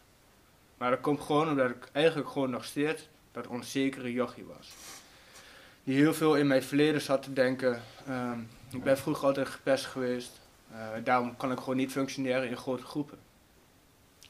Maar 0.77 0.89
dat 0.89 1.01
komt 1.01 1.22
gewoon 1.22 1.50
omdat 1.50 1.70
ik 1.70 1.89
eigenlijk 1.91 2.29
gewoon 2.29 2.50
nog 2.50 2.65
steeds 2.65 3.08
dat 3.32 3.48
onzekere 3.48 4.12
jochie 4.12 4.46
was. 4.58 4.74
Die 5.84 5.96
heel 5.96 6.13
veel 6.13 6.36
in 6.36 6.48
mijn 6.48 6.63
verleden 6.63 7.01
zat 7.01 7.24
te 7.24 7.34
denken. 7.34 7.82
Um, 8.10 8.50
ik 8.72 8.84
ben 8.84 8.98
vroeger 8.98 9.25
altijd 9.25 9.48
gepest 9.48 9.86
geweest. 9.86 10.39
Uh, 10.72 10.77
daarom 11.03 11.38
kan 11.38 11.51
ik 11.51 11.60
gewoon 11.60 11.75
niet 11.75 11.91
functioneren 11.91 12.50
in 12.50 12.58
grote 12.58 12.84
groepen. 12.84 13.17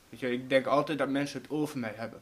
Weet 0.10 0.20
je, 0.20 0.32
ik 0.32 0.50
denk 0.50 0.66
altijd 0.66 0.98
dat 0.98 1.10
mensen 1.10 1.42
het 1.42 1.50
over 1.50 1.80
mij 1.80 1.94
hebben. 1.96 2.22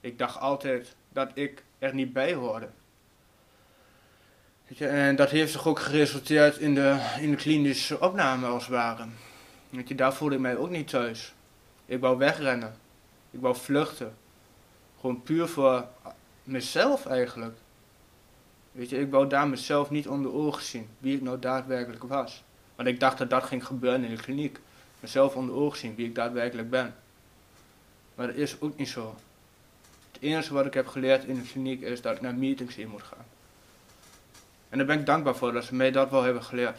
Ik 0.00 0.18
dacht 0.18 0.38
altijd 0.38 0.94
dat 1.08 1.30
ik 1.34 1.62
er 1.78 1.94
niet 1.94 2.12
bij 2.12 2.34
hoorde. 2.34 2.68
Weet 4.68 4.78
je, 4.78 4.86
en 4.86 5.16
dat 5.16 5.30
heeft 5.30 5.52
zich 5.52 5.66
ook 5.66 5.78
geresulteerd 5.78 6.56
in 6.56 6.74
de, 6.74 7.14
in 7.20 7.30
de 7.30 7.36
klinische 7.36 8.00
opname 8.00 8.46
als 8.46 8.62
het 8.62 8.72
ware. 8.72 9.06
Weet 9.74 9.88
je, 9.88 9.94
daar 9.94 10.14
voelde 10.14 10.34
ik 10.34 10.40
mij 10.40 10.56
ook 10.56 10.70
niet 10.70 10.88
thuis. 10.88 11.34
Ik 11.86 12.00
wou 12.00 12.18
wegrennen. 12.18 12.74
Ik 13.30 13.40
wou 13.40 13.56
vluchten. 13.56 14.16
Gewoon 15.00 15.22
puur 15.22 15.48
voor 15.48 15.86
mezelf 16.42 17.06
eigenlijk. 17.06 17.56
Weet 18.72 18.90
je, 18.90 18.98
ik 18.98 19.10
wou 19.10 19.28
daar 19.28 19.48
mezelf 19.48 19.90
niet 19.90 20.08
onder 20.08 20.32
ogen 20.32 20.62
zien. 20.62 20.88
Wie 20.98 21.16
ik 21.16 21.22
nou 21.22 21.38
daadwerkelijk 21.38 22.04
was. 22.04 22.42
Want 22.74 22.88
ik 22.88 23.00
dacht 23.00 23.18
dat 23.18 23.30
dat 23.30 23.44
ging 23.44 23.66
gebeuren 23.66 24.04
in 24.04 24.14
de 24.14 24.22
kliniek. 24.22 24.58
Mezelf 25.00 25.34
onder 25.36 25.54
ogen 25.54 25.78
zien 25.78 25.94
wie 25.94 26.06
ik 26.06 26.14
daadwerkelijk 26.14 26.70
ben. 26.70 26.94
Maar 28.14 28.26
dat 28.26 28.36
is 28.36 28.60
ook 28.60 28.76
niet 28.76 28.88
zo. 28.88 29.16
Het 30.12 30.22
enige 30.22 30.54
wat 30.54 30.66
ik 30.66 30.74
heb 30.74 30.86
geleerd 30.86 31.24
in 31.24 31.34
de 31.34 31.48
kliniek 31.52 31.80
is 31.80 32.00
dat 32.00 32.14
ik 32.16 32.20
naar 32.20 32.34
meetings 32.34 32.76
in 32.76 32.88
moet 32.88 33.02
gaan. 33.02 33.24
En 34.68 34.78
daar 34.78 34.86
ben 34.86 34.98
ik 34.98 35.06
dankbaar 35.06 35.36
voor 35.36 35.52
dat 35.52 35.64
ze 35.64 35.74
mij 35.74 35.90
dat 35.90 36.10
wel 36.10 36.22
hebben 36.22 36.42
geleerd. 36.42 36.78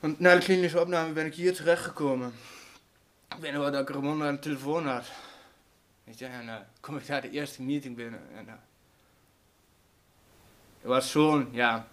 Want 0.00 0.20
na 0.20 0.34
de 0.34 0.40
klinische 0.40 0.80
opname 0.80 1.12
ben 1.12 1.26
ik 1.26 1.34
hier 1.34 1.54
terechtgekomen. 1.54 2.32
Ik 3.28 3.36
weet 3.40 3.52
nog 3.52 3.62
wel 3.62 3.70
dat 3.70 3.88
ik 3.88 3.94
Ramon 3.94 4.22
aan 4.22 4.34
de 4.34 4.40
telefoon 4.40 4.86
had. 4.86 5.04
Weet 6.04 6.18
je, 6.18 6.26
en 6.26 6.46
uh, 6.46 6.54
kom 6.80 6.96
ik 6.96 7.06
daar 7.06 7.20
de 7.20 7.30
eerste 7.30 7.62
meeting 7.62 7.96
binnen. 7.96 8.20
En, 8.34 8.46
het 10.78 10.88
was 10.88 11.10
zo'n, 11.10 11.48
ja, 11.50 11.86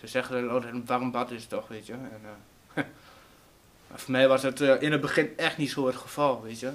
ze 0.00 0.06
zeggen 0.06 0.42
dat 0.42 0.50
altijd 0.50 0.74
een 0.74 0.86
warm 0.86 1.10
bad 1.10 1.30
is 1.30 1.46
toch, 1.46 1.68
weet 1.68 1.86
je. 1.86 1.92
En, 1.92 2.20
uh, 2.74 2.84
voor 3.92 4.10
mij 4.10 4.28
was 4.28 4.42
het 4.42 4.60
in 4.60 4.92
het 4.92 5.00
begin 5.00 5.36
echt 5.36 5.56
niet 5.56 5.70
zo 5.70 5.86
het 5.86 5.96
geval, 5.96 6.42
weet 6.42 6.60
je. 6.60 6.72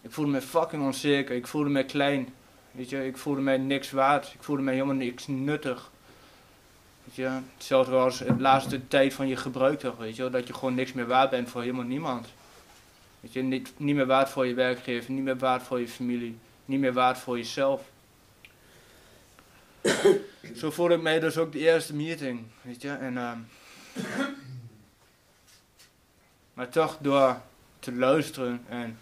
Ik 0.00 0.12
voelde 0.12 0.30
me 0.30 0.42
fucking 0.42 0.82
onzeker, 0.82 1.36
ik 1.36 1.46
voelde 1.46 1.70
me 1.70 1.84
klein. 1.84 2.34
Weet 2.70 2.90
je, 2.90 3.06
ik 3.06 3.16
voelde 3.16 3.40
mij 3.40 3.58
niks 3.58 3.90
waard, 3.90 4.32
ik 4.34 4.42
voelde 4.42 4.62
mij 4.62 4.74
helemaal 4.74 4.94
niks 4.94 5.26
nuttig. 5.26 5.90
Weet 7.06 7.14
je, 7.14 7.40
hetzelfde 7.54 7.94
als 7.94 8.18
de 8.18 8.36
laatste 8.38 8.88
tijd 8.88 9.14
van 9.14 9.28
je 9.28 9.36
gebruik 9.36 9.78
toch, 9.78 9.96
weet 9.96 10.16
je, 10.16 10.30
dat 10.30 10.46
je 10.46 10.54
gewoon 10.54 10.74
niks 10.74 10.92
meer 10.92 11.06
waard 11.06 11.30
bent 11.30 11.48
voor 11.48 11.60
helemaal 11.60 11.84
niemand. 11.84 12.28
Weet 13.20 13.32
je, 13.32 13.42
niet, 13.42 13.72
niet 13.76 13.94
meer 13.94 14.06
waard 14.06 14.28
voor 14.28 14.46
je 14.46 14.54
werkgever, 14.54 15.12
niet 15.12 15.22
meer 15.22 15.38
waard 15.38 15.62
voor 15.62 15.80
je 15.80 15.88
familie, 15.88 16.38
niet 16.64 16.80
meer 16.80 16.92
waard 16.92 17.18
voor 17.18 17.36
jezelf. 17.36 17.82
Zo 20.60 20.70
voelde 20.70 20.94
ik 20.94 21.02
mij 21.02 21.20
dus 21.20 21.38
ook 21.38 21.52
de 21.52 21.58
eerste 21.58 21.94
meeting, 21.94 22.46
weet 22.62 22.82
je, 22.82 22.90
en 22.90 23.14
uh, 23.14 23.32
maar 26.54 26.68
toch 26.68 26.98
door 27.00 27.40
te 27.78 27.92
luisteren 27.92 28.64
en 28.68 28.98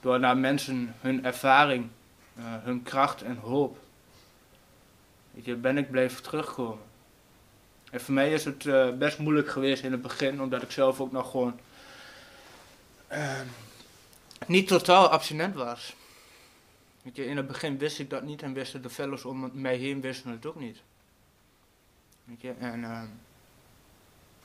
door 0.00 0.20
naar 0.20 0.36
mensen 0.36 0.94
hun 1.00 1.24
ervaring, 1.24 1.88
uh, 2.38 2.44
hun 2.46 2.82
kracht 2.82 3.22
en 3.22 3.36
hoop, 3.36 3.78
weet 5.30 5.44
je, 5.44 5.54
ben 5.54 5.78
ik 5.78 5.90
blijven 5.90 6.22
terugkomen. 6.22 6.92
En 7.94 8.00
voor 8.00 8.14
mij 8.14 8.32
is 8.32 8.44
het 8.44 8.64
uh, 8.64 8.90
best 8.90 9.18
moeilijk 9.18 9.48
geweest 9.48 9.82
in 9.82 9.92
het 9.92 10.02
begin, 10.02 10.42
omdat 10.42 10.62
ik 10.62 10.70
zelf 10.70 11.00
ook 11.00 11.12
nog 11.12 11.30
gewoon 11.30 11.60
uh, 13.12 13.40
niet 14.46 14.68
totaal 14.68 15.08
abstinent 15.08 15.54
was. 15.54 15.94
Weet 17.02 17.16
je, 17.16 17.26
in 17.26 17.36
het 17.36 17.46
begin 17.46 17.78
wist 17.78 17.98
ik 17.98 18.10
dat 18.10 18.22
niet 18.22 18.42
en 18.42 18.52
wisten 18.52 18.82
de 18.82 18.90
fellows 18.90 19.24
om 19.24 19.50
mij 19.52 19.76
heen 19.76 20.00
wisten 20.00 20.30
het 20.30 20.46
ook 20.46 20.60
niet. 20.60 20.78
Weet 22.24 22.40
je, 22.40 22.52
en 22.58 22.80
uh, 22.80 23.02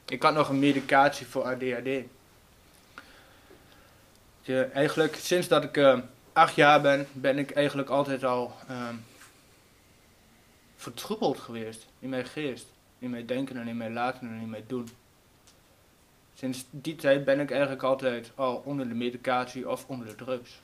ik 0.06 0.24
had 0.24 0.34
nog 0.34 0.50
een 0.50 0.60
medicatie 0.60 1.28
voor 1.28 1.44
ADHD. 1.44 2.06
Je, 4.42 4.64
eigenlijk 4.64 5.16
sinds 5.16 5.48
dat 5.48 5.64
ik 5.64 5.78
uh, 5.78 6.00
acht 6.34 6.56
jaar 6.56 6.82
ben, 6.82 7.08
ben 7.12 7.38
ik 7.38 7.52
eigenlijk 7.52 7.90
altijd 7.90 8.24
al 8.24 8.56
vertroebeld 10.76 11.40
geweest 11.40 11.86
in 12.00 12.10
mijn 12.10 12.26
geest, 12.26 12.66
in 13.00 13.10
mijn 13.10 13.26
denken 13.26 13.58
en 13.58 13.68
in 13.68 13.78
mijn 13.78 13.94
laten 13.94 14.28
en 14.30 14.42
in 14.42 14.50
mijn 14.50 14.64
doen. 14.68 14.90
Sinds 16.34 16.66
die 16.72 16.96
tijd 16.96 17.26
ben 17.26 17.40
ik 17.40 17.52
eigenlijk 17.52 17.84
altijd 17.84 18.32
al 18.36 18.56
onder 18.66 18.88
de 18.88 18.96
medicatie 18.96 19.70
of 19.70 19.86
onder 19.88 20.08
de 20.08 20.16
drugs. 20.16 20.62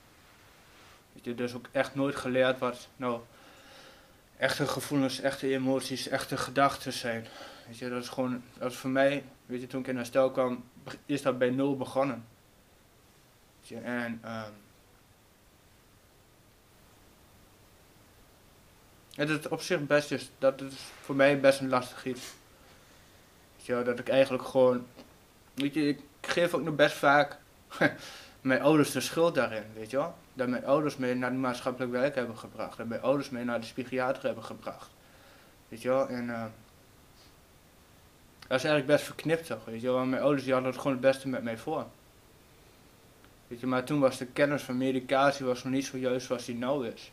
Weet 1.13 1.25
je, 1.25 1.35
dus 1.35 1.53
ook 1.53 1.67
echt 1.71 1.95
nooit 1.95 2.15
geleerd 2.15 2.59
wat 2.59 2.87
nou 2.95 3.19
echte 4.37 4.67
gevoelens, 4.67 5.19
echte 5.19 5.47
emoties, 5.47 6.07
echte 6.07 6.37
gedachten 6.37 6.93
zijn. 6.93 7.27
Weet 7.67 7.77
je, 7.77 7.89
dat 7.89 8.03
is 8.03 8.09
gewoon, 8.09 8.43
dat 8.57 8.71
is 8.71 8.77
voor 8.77 8.89
mij, 8.89 9.23
weet 9.45 9.61
je, 9.61 9.67
toen 9.67 9.79
ik 9.79 9.87
in 9.87 9.95
herstel 9.95 10.31
kwam, 10.31 10.63
is 11.05 11.21
dat 11.21 11.37
bij 11.37 11.49
nul 11.49 11.77
begonnen. 11.77 12.25
Je, 13.61 13.77
en 13.77 14.21
um, 14.25 14.53
het 19.15 19.29
is 19.29 19.47
op 19.47 19.61
zich 19.61 19.85
best, 19.85 20.11
is, 20.11 20.29
dat 20.37 20.61
is 20.61 20.73
voor 21.01 21.15
mij 21.15 21.39
best 21.39 21.59
een 21.59 21.69
lastig 21.69 22.05
iets. 22.05 22.33
Je, 23.55 23.81
dat 23.83 23.99
ik 23.99 24.09
eigenlijk 24.09 24.43
gewoon 24.43 24.85
Weet 25.55 25.73
je, 25.73 25.87
ik 25.87 25.99
geef 26.21 26.53
ook 26.53 26.63
nog 26.63 26.75
best 26.75 26.95
vaak 26.95 27.37
mijn 28.41 28.61
ouders 28.61 28.91
de 28.91 28.99
schuld 28.99 29.35
daarin, 29.35 29.63
weet 29.73 29.91
je 29.91 29.97
wel. 29.97 30.15
Dat 30.33 30.47
mijn 30.47 30.65
ouders 30.65 30.97
mee 30.97 31.15
naar 31.15 31.29
het 31.29 31.39
maatschappelijk 31.39 31.91
werk 31.91 32.15
hebben 32.15 32.37
gebracht. 32.37 32.77
Dat 32.77 32.87
mijn 32.87 33.01
ouders 33.01 33.29
mee 33.29 33.43
naar 33.43 33.61
de 33.61 33.67
psychiater 33.73 34.23
hebben 34.23 34.43
gebracht. 34.43 34.89
Weet 35.67 35.81
je 35.81 35.87
wel, 35.87 36.07
en 36.07 36.27
uh, 36.27 36.43
dat 38.47 38.57
is 38.57 38.63
eigenlijk 38.63 38.85
best 38.85 39.03
verknipt 39.03 39.45
toch, 39.45 39.65
weet 39.65 39.81
je 39.81 39.87
wel. 39.87 39.95
Want 39.95 40.09
mijn 40.09 40.21
ouders 40.21 40.43
die 40.43 40.53
hadden 40.53 40.71
het 40.71 40.81
gewoon 40.81 40.97
het 40.97 41.05
beste 41.05 41.27
met 41.27 41.43
mij 41.43 41.57
voor. 41.57 41.85
Weet 43.47 43.59
je, 43.59 43.67
maar 43.67 43.83
toen 43.83 43.99
was 43.99 44.17
de 44.17 44.25
kennis 44.25 44.61
van 44.61 44.77
medicatie 44.77 45.45
was 45.45 45.63
nog 45.63 45.73
niet 45.73 45.85
zo 45.85 45.97
juist 45.97 46.25
zoals 46.25 46.45
die 46.45 46.55
nou 46.55 46.87
is. 46.87 47.11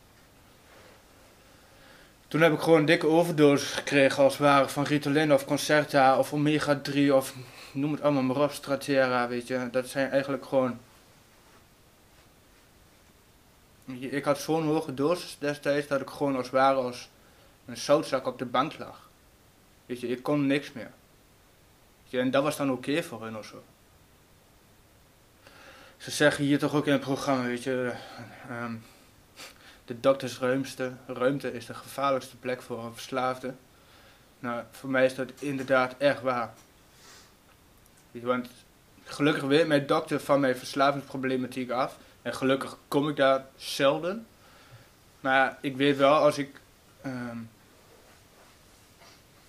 Toen 2.32 2.40
heb 2.40 2.52
ik 2.52 2.60
gewoon 2.60 2.78
een 2.78 2.84
dikke 2.84 3.06
overdosis 3.06 3.70
gekregen 3.70 4.22
als 4.22 4.32
het 4.32 4.42
ware 4.42 4.68
van 4.68 4.84
Ritalin 4.84 5.32
of 5.32 5.44
Concerta 5.44 6.18
of 6.18 6.32
Omega 6.32 6.80
3 6.80 7.14
of 7.14 7.34
noem 7.72 7.92
het 7.92 8.02
allemaal 8.02 8.22
maar 8.22 8.36
op, 8.36 8.52
Stratera, 8.52 9.28
weet 9.28 9.46
je. 9.46 9.68
Dat 9.70 9.86
zijn 9.86 10.10
eigenlijk 10.10 10.46
gewoon... 10.46 10.78
Ik 13.86 14.24
had 14.24 14.38
zo'n 14.38 14.64
hoge 14.64 14.94
dosis 14.94 15.36
destijds 15.38 15.86
dat 15.86 16.00
ik 16.00 16.08
gewoon 16.08 16.36
als 16.36 16.50
ware 16.50 16.80
als 16.80 17.08
een 17.66 17.76
zoutzak 17.76 18.26
op 18.26 18.38
de 18.38 18.46
bank 18.46 18.78
lag. 18.78 19.08
Weet 19.86 20.00
je, 20.00 20.08
ik 20.08 20.22
kon 20.22 20.46
niks 20.46 20.72
meer. 20.72 20.90
En 22.10 22.30
dat 22.30 22.42
was 22.42 22.56
dan 22.56 22.70
oké 22.70 23.02
voor 23.02 23.22
hun 23.22 23.36
of 23.36 23.46
zo. 23.46 23.62
Ze 25.96 26.10
zeggen 26.10 26.44
hier 26.44 26.58
toch 26.58 26.74
ook 26.74 26.86
in 26.86 26.92
het 26.92 27.00
programma, 27.00 27.44
weet 27.44 27.62
je, 27.62 27.94
um, 28.50 28.82
de 29.84 30.00
doktersruimte 30.00 30.92
ruimte 31.06 31.52
is 31.52 31.66
de 31.66 31.74
gevaarlijkste 31.74 32.36
plek 32.36 32.62
voor 32.62 32.84
een 32.84 32.94
verslaafde. 32.94 33.54
Nou, 34.38 34.62
voor 34.70 34.90
mij 34.90 35.04
is 35.04 35.14
dat 35.14 35.30
inderdaad 35.38 35.94
echt 35.98 36.20
waar. 36.20 36.54
Want 38.10 38.48
gelukkig 39.04 39.42
weet 39.42 39.66
mijn 39.66 39.86
dokter 39.86 40.20
van 40.20 40.40
mijn 40.40 40.56
verslavingsproblematiek 40.56 41.70
af. 41.70 41.96
En 42.22 42.34
gelukkig 42.34 42.76
kom 42.88 43.08
ik 43.08 43.16
daar 43.16 43.46
zelden. 43.56 44.26
Maar 45.20 45.58
ik 45.60 45.76
weet 45.76 45.96
wel, 45.96 46.14
als 46.14 46.38
ik 46.38 46.60
um, 47.06 47.50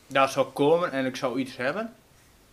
daar 0.07 0.29
zou 0.29 0.47
komen 0.47 0.91
en 0.91 1.05
ik 1.05 1.15
zou 1.15 1.39
iets 1.39 1.55
hebben, 1.55 1.93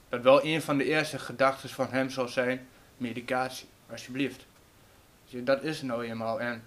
dat 0.09 0.23
wel 0.23 0.45
een 0.45 0.63
van 0.63 0.79
de 0.79 0.85
eerste 0.85 1.19
gedachten 1.19 1.69
van 1.69 1.87
hem 1.91 2.11
zal 2.11 2.29
zijn: 2.29 2.69
medicatie, 2.97 3.69
alsjeblieft. 3.91 4.45
Dat 5.31 5.63
is 5.63 5.83
nou 5.83 6.05
eenmaal. 6.05 6.41
En 6.41 6.65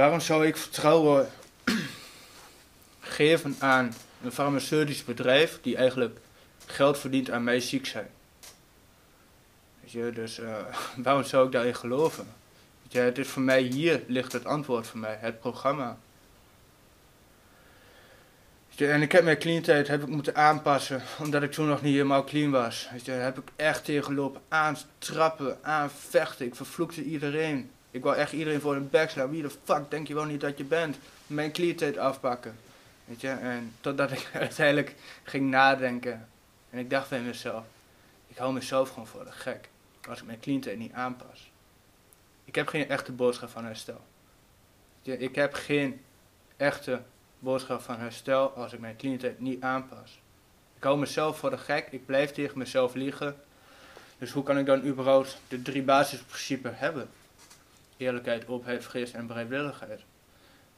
waarom 0.00 0.20
zou 0.20 0.46
ik 0.46 0.56
vertrouwen 0.56 1.28
geven 3.00 3.56
aan 3.58 3.94
een 4.22 4.32
farmaceutisch 4.32 5.04
bedrijf 5.04 5.58
die 5.62 5.76
eigenlijk 5.76 6.18
geld 6.66 6.98
verdient 6.98 7.30
aan 7.30 7.44
mij 7.44 7.60
ziek 7.60 7.86
zijn. 7.86 8.08
Dus 10.14 10.38
uh, 10.38 10.56
waarom 11.04 11.24
zou 11.24 11.46
ik 11.46 11.52
daarin 11.52 11.74
geloven? 11.74 12.26
Weet 12.90 13.04
het 13.04 13.18
is 13.18 13.28
voor 13.28 13.42
mij, 13.42 13.62
hier 13.62 14.02
ligt 14.06 14.32
het 14.32 14.44
antwoord 14.44 14.86
voor 14.86 14.98
mij, 14.98 15.16
het 15.20 15.40
programma. 15.40 15.98
En 18.76 19.02
ik 19.02 19.12
heb 19.12 19.24
mijn 19.24 19.38
clean 19.38 19.62
tijd 19.62 19.88
heb 19.88 20.02
ik 20.02 20.08
moeten 20.08 20.36
aanpassen, 20.36 21.02
omdat 21.18 21.42
ik 21.42 21.52
toen 21.52 21.68
nog 21.68 21.82
niet 21.82 21.94
helemaal 21.94 22.24
clean 22.24 22.50
was. 22.50 22.88
Daar 23.04 23.22
heb 23.22 23.38
ik 23.38 23.48
echt 23.56 23.84
tegengelopen, 23.84 24.40
aantrappen, 24.48 25.58
aanvechten. 25.62 26.46
Ik 26.46 26.54
vervloekte 26.54 27.02
iedereen. 27.02 27.70
Ik 27.90 28.02
wou 28.02 28.16
echt 28.16 28.32
iedereen 28.32 28.60
voor 28.60 28.74
een 28.74 28.90
bek 28.90 29.10
slaan. 29.10 29.30
Wie 29.30 29.42
de 29.42 29.50
fuck 29.64 29.90
denk 29.90 30.08
je 30.08 30.14
wel 30.14 30.24
niet 30.24 30.40
dat 30.40 30.58
je 30.58 30.64
bent? 30.64 30.96
Mijn 31.26 31.52
clean 31.52 31.74
tijd 31.74 31.98
afpakken. 31.98 32.56
Weet 33.04 33.20
je, 33.20 33.28
en 33.28 33.74
totdat 33.80 34.10
ik 34.10 34.30
uiteindelijk 34.46 34.94
ging 35.22 35.50
nadenken 35.50 36.28
en 36.70 36.78
ik 36.78 36.90
dacht 36.90 37.08
bij 37.08 37.20
mezelf, 37.20 37.64
ik 38.26 38.36
hou 38.36 38.52
mezelf 38.52 38.88
gewoon 38.88 39.06
voor 39.06 39.24
de 39.24 39.32
gek 39.32 39.68
als 40.08 40.20
ik 40.20 40.26
mijn 40.26 40.40
clean 40.40 40.78
niet 40.78 40.92
aanpas. 40.92 41.50
Ik 42.44 42.54
heb 42.54 42.68
geen 42.68 42.88
echte 42.88 43.12
boodschap 43.12 43.48
van 43.48 43.64
herstel. 43.64 44.00
Ik 45.02 45.34
heb 45.34 45.54
geen 45.54 46.00
echte 46.56 47.02
boodschap 47.38 47.80
van 47.80 47.98
herstel 47.98 48.50
als 48.50 48.72
ik 48.72 48.80
mijn 48.80 48.96
clean 48.96 49.34
niet 49.38 49.62
aanpas. 49.62 50.20
Ik 50.76 50.82
hou 50.82 50.98
mezelf 50.98 51.38
voor 51.38 51.50
de 51.50 51.58
gek, 51.58 51.88
ik 51.90 52.06
blijf 52.06 52.32
tegen 52.32 52.58
mezelf 52.58 52.94
liegen. 52.94 53.36
Dus 54.18 54.30
hoe 54.30 54.42
kan 54.42 54.58
ik 54.58 54.66
dan 54.66 54.84
überhaupt 54.84 55.40
de 55.48 55.62
drie 55.62 55.82
basisprincipes 55.82 56.78
hebben? 56.78 57.08
Eerlijkheid, 58.00 58.48
openheid, 58.48 58.82
vergis 58.82 59.12
en 59.12 59.26
bereidwilligheid. 59.26 60.00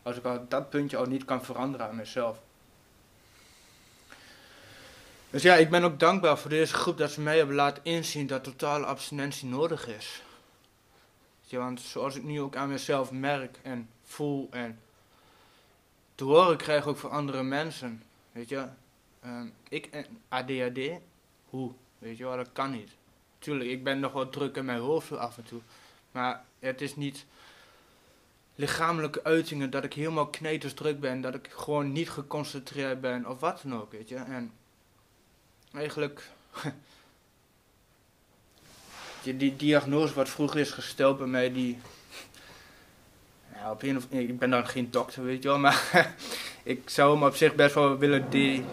Als 0.03 0.17
ik 0.17 0.25
al 0.25 0.47
dat 0.49 0.71
puntje 0.71 0.97
al 0.97 1.07
niet 1.07 1.25
kan 1.25 1.45
veranderen 1.45 1.87
aan 1.89 1.97
mezelf. 1.97 2.39
Dus 5.31 5.43
ja, 5.43 5.55
ik 5.55 5.71
ben 5.71 5.85
ook 5.85 6.01
dankbaar 6.01 6.39
voor 6.39 6.51
deze 6.51 6.75
groep 6.75 6.99
dat 6.99 7.11
ze 7.11 7.21
mij 7.21 7.37
hebben 7.37 7.55
laten 7.55 7.85
inzien 7.85 8.27
dat 8.27 8.45
totale 8.45 8.87
abstinentie 8.87 9.49
nodig 9.49 9.87
is. 9.87 10.23
Ja, 11.43 11.59
want 11.59 11.81
zoals 11.81 12.15
ik 12.15 12.23
nu 12.23 12.41
ook 12.41 12.57
aan 12.57 12.69
mezelf 12.69 13.11
merk 13.11 13.59
en 13.63 13.89
voel 14.03 14.49
en 14.51 14.79
te 16.15 16.25
horen 16.25 16.57
krijg 16.57 16.87
ook 16.87 16.99
van 16.99 17.11
andere 17.11 17.43
mensen. 17.43 18.03
Weet 18.33 18.49
je, 18.49 18.67
uh, 19.25 19.43
ik 19.69 19.87
en 19.87 20.07
ADHD, 20.29 20.79
hoe? 21.49 21.73
Weet 21.99 22.17
je 22.17 22.25
wel, 22.25 22.37
dat 22.37 22.53
kan 22.53 22.71
niet. 22.71 22.91
Tuurlijk, 23.39 23.71
ik 23.71 23.85
ben 23.85 24.01
nog 24.01 24.13
wat 24.13 24.33
druk 24.33 24.57
in 24.57 24.65
mijn 24.65 24.81
hoofd 24.81 25.17
af 25.17 25.37
en 25.37 25.45
toe. 25.45 25.61
Maar 26.13 26.45
het 26.59 26.81
is 26.81 26.97
niet 26.97 27.25
lichamelijke 28.55 29.25
uitingen 29.25 29.71
dat 29.71 29.85
ik 29.85 29.95
helemaal 29.95 30.27
kneters 30.27 30.75
druk 30.75 31.01
ben, 31.01 31.21
dat 31.21 31.35
ik 31.35 31.49
gewoon 31.51 31.93
niet 31.93 32.11
geconcentreerd 32.11 33.01
ben 33.01 33.29
of 33.29 33.41
wat 33.41 33.61
dan 33.63 33.81
ook, 33.81 33.93
weet 33.93 34.09
je. 34.09 34.17
En 34.17 34.53
eigenlijk 35.73 36.29
die, 39.23 39.37
die 39.37 39.57
diagnose 39.57 40.15
wat 40.15 40.29
vroeger 40.29 40.61
is 40.61 40.71
gesteld 40.71 41.19
bij 41.19 41.27
mij, 41.27 41.53
die. 41.53 41.79
Ja, 43.55 43.71
op 43.71 43.83
een 43.83 43.97
of, 43.97 44.07
ik 44.09 44.39
ben 44.39 44.51
dan 44.51 44.67
geen 44.67 44.91
dokter, 44.91 45.25
weet 45.25 45.43
je 45.43 45.49
wel, 45.49 45.59
maar 45.69 46.15
ik 46.63 46.91
zou 46.91 47.15
hem 47.15 47.25
op 47.25 47.35
zich 47.35 47.55
best 47.55 47.75
wel 47.75 47.99
willen 47.99 48.31
di 48.31 48.65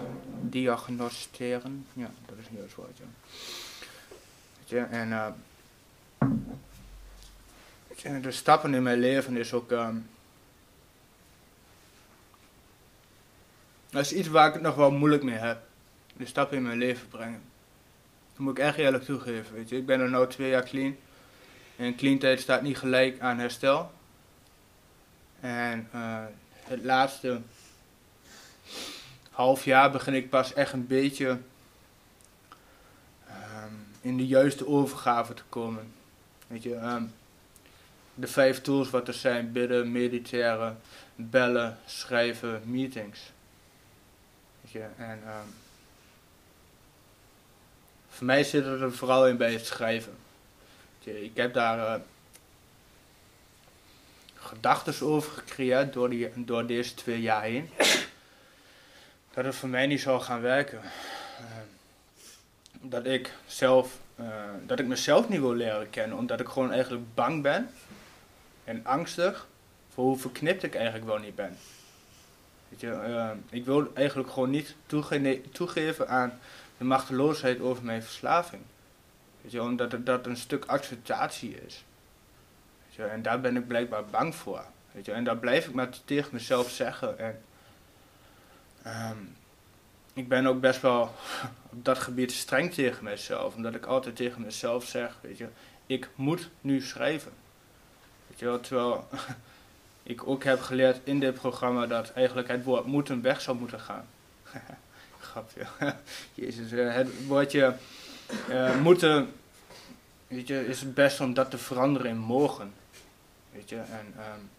diagnosticeren. 0.42 1.86
Ja, 1.94 2.12
dat 2.26 2.38
is 2.38 2.50
niet 2.50 2.62
het 2.62 2.76
woord, 2.76 2.98
ja. 2.98 3.06
Weet 4.58 4.70
je, 4.70 4.80
en 4.80 5.10
je, 5.10 5.34
de 8.02 8.32
stappen 8.32 8.74
in 8.74 8.84
mijn 8.84 9.00
leven 9.00 9.38
is 9.38 9.54
ook. 9.54 9.72
Um, 9.72 10.10
dat 13.90 14.02
is 14.02 14.14
iets 14.14 14.28
waar 14.28 14.48
ik 14.48 14.54
het 14.54 14.62
nog 14.62 14.76
wel 14.76 14.92
moeilijk 14.92 15.24
mee 15.24 15.38
heb. 15.38 15.62
De 16.18 16.26
stappen 16.26 16.58
in 16.58 16.64
mijn 16.64 16.78
leven 16.78 17.08
brengen. 17.08 17.42
Dat 18.32 18.40
moet 18.40 18.58
ik 18.58 18.64
echt 18.64 18.78
eerlijk 18.78 19.04
toegeven, 19.04 19.56
weet 19.56 19.70
je. 19.70 19.78
Ik 19.78 19.86
ben 19.86 20.00
er 20.00 20.10
nu 20.10 20.28
twee 20.28 20.50
jaar 20.50 20.64
clean. 20.64 20.96
En 21.76 21.96
clean 21.96 22.18
tijd 22.18 22.40
staat 22.40 22.62
niet 22.62 22.78
gelijk 22.78 23.20
aan 23.20 23.40
herstel. 23.40 23.92
En 25.40 25.90
uh, 25.96 26.24
het 26.64 26.84
laatste 26.84 27.42
half 29.32 29.66
jaar 29.66 29.92
begin 29.92 30.14
ik 30.14 30.30
pas 30.30 30.54
echt 30.54 30.74
een 30.74 30.88
beetje 30.88 31.28
um, 33.28 33.88
in 34.02 34.18
de 34.18 34.28
juiste 34.28 34.68
overgave 34.68 35.34
te 35.34 35.44
komen. 35.50 35.94
Weet 36.48 36.64
je, 36.64 36.76
um, 36.76 37.14
de 38.20 38.28
vijf 38.28 38.62
tools 38.62 38.90
wat 38.90 39.08
er 39.08 39.14
zijn, 39.14 39.52
bidden, 39.52 39.92
mediteren, 39.92 40.80
bellen, 41.16 41.78
schrijven, 41.86 42.62
meetings. 42.66 43.20
En 44.98 45.22
um, 45.28 45.54
voor 48.10 48.26
mij 48.26 48.44
zit 48.44 48.66
het 48.66 48.82
er 48.82 48.94
vooral 48.94 49.28
in 49.28 49.38
bij 49.38 49.54
het 49.54 49.66
schrijven. 49.66 50.16
Ik 51.04 51.32
heb 51.34 51.54
daar 51.54 51.78
uh, 51.78 52.04
gedachten 54.36 55.08
over 55.08 55.32
gecreëerd 55.32 55.94
door, 55.94 56.10
die, 56.10 56.30
door 56.36 56.66
deze 56.66 56.94
twee 56.94 57.22
jaar 57.22 57.44
heen. 57.44 57.70
Dat 59.34 59.46
het 59.46 59.56
voor 59.56 59.70
mij 59.70 59.88
niet 59.88 60.02
zou 60.02 60.22
gaan 60.22 60.42
werken. 60.42 60.80
Uh, 60.84 61.46
dat 62.82 63.06
ik 63.06 63.34
zelf, 63.48 63.98
uh, 64.20 64.26
dat 64.66 64.80
ik 64.80 64.86
mezelf 64.86 65.30
niet 65.30 65.40
wil 65.40 65.54
leren 65.54 65.90
kennen, 65.90 66.18
omdat 66.18 66.40
ik 66.40 66.48
gewoon 66.48 66.72
eigenlijk 66.72 67.14
bang 67.14 67.42
ben 67.42 67.70
en 68.70 68.86
angstig 68.86 69.48
voor 69.94 70.04
hoe 70.04 70.18
verknipt 70.18 70.64
ik 70.64 70.76
eigenlijk 70.76 71.06
wel 71.06 71.18
niet 71.18 71.36
ben. 71.36 71.58
Weet 72.70 72.80
je, 72.80 73.34
ik 73.50 73.66
wil 73.66 73.92
eigenlijk 73.94 74.30
gewoon 74.30 74.50
niet 74.50 74.76
toege 74.86 75.42
toegeven 75.52 76.10
aan 76.10 76.40
de 76.78 76.84
machteloosheid 76.84 77.60
over 77.60 77.84
mijn 77.84 78.04
verslaving. 78.04 78.62
Weet 79.42 79.52
je, 79.52 79.62
omdat 79.62 79.92
het, 79.92 80.06
dat 80.06 80.26
een 80.26 80.38
stuk 80.38 80.66
acceptatie 80.66 81.56
is. 81.66 81.84
Weet 82.86 82.96
je, 82.96 83.04
en 83.04 83.22
daar 83.22 83.42
ben 83.42 83.56
ik 83.56 83.68
blijkbaar 83.68 84.06
bang 84.06 84.36
voor. 84.36 84.64
Weet 84.92 85.06
je, 85.06 85.12
en 85.12 85.24
daar 85.24 85.38
blijf 85.38 85.68
ik 85.68 85.74
maar 85.74 85.90
tegen 86.06 86.30
mezelf 86.34 86.70
zeggen. 86.70 87.20
En, 87.20 87.42
um, 89.12 89.36
ik 90.14 90.28
ben 90.28 90.48
ook 90.48 90.60
best 90.60 90.82
wel 90.82 91.16
op 91.72 91.86
dat 91.86 92.00
gebied 92.00 92.32
streng 92.32 92.74
tegen 92.74 93.04
mezelf. 93.04 93.56
Omdat 93.56 93.76
ik 93.76 93.86
altijd 93.86 94.16
tegen 94.16 94.42
mezelf 94.42 94.86
zeg, 94.86 95.18
weet 95.22 95.38
je, 95.38 95.48
ik 95.86 96.10
moet 96.16 96.50
nu 96.62 96.82
schrijven. 96.82 97.32
Weet 98.40 98.64
terwijl 98.64 99.08
ik 100.04 100.28
ook 100.28 100.44
heb 100.44 100.62
geleerd 100.62 101.00
in 101.04 101.20
dit 101.20 101.34
programma 101.34 101.88
dat 101.88 102.12
eigenlijk 102.12 102.48
het 102.48 102.64
woord 102.64 102.86
moeten 102.86 103.22
weg 103.22 103.42
zou 103.42 103.58
moeten 103.58 103.80
gaan. 103.80 104.06
grapje. 105.20 105.66
Jezus, 106.44 106.72
eh, 106.72 106.94
het 106.94 107.26
woordje 107.28 107.76
uh, 108.50 108.82
moeten, 108.82 109.32
weet 110.28 110.48
je, 110.48 110.68
is 110.68 110.80
het 110.80 110.94
best 110.94 111.20
om 111.20 111.34
dat 111.34 111.50
te 111.50 111.58
veranderen 111.58 112.10
in 112.10 112.18
mogen. 112.18 112.74
Weet 113.52 113.70
je, 113.70 113.76
en 113.76 114.14
um, 114.18 114.50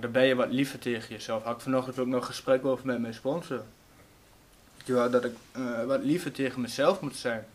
dan 0.00 0.12
ben 0.12 0.24
je 0.24 0.34
wat 0.34 0.52
liever 0.52 0.78
tegen 0.78 1.14
jezelf. 1.14 1.42
Had 1.42 1.56
ik 1.56 1.62
vanochtend 1.62 1.98
ook 1.98 2.06
nog 2.06 2.26
gesprek 2.26 2.64
over 2.64 2.86
met 2.86 3.00
mijn 3.00 3.14
sponsor. 3.14 3.62
Weet 4.76 4.86
je 4.86 5.08
dat 5.10 5.24
ik 5.24 5.34
uh, 5.56 5.84
wat 5.84 6.02
liever 6.02 6.32
tegen 6.32 6.60
mezelf 6.60 7.00
moet 7.00 7.16
zijn. 7.16 7.46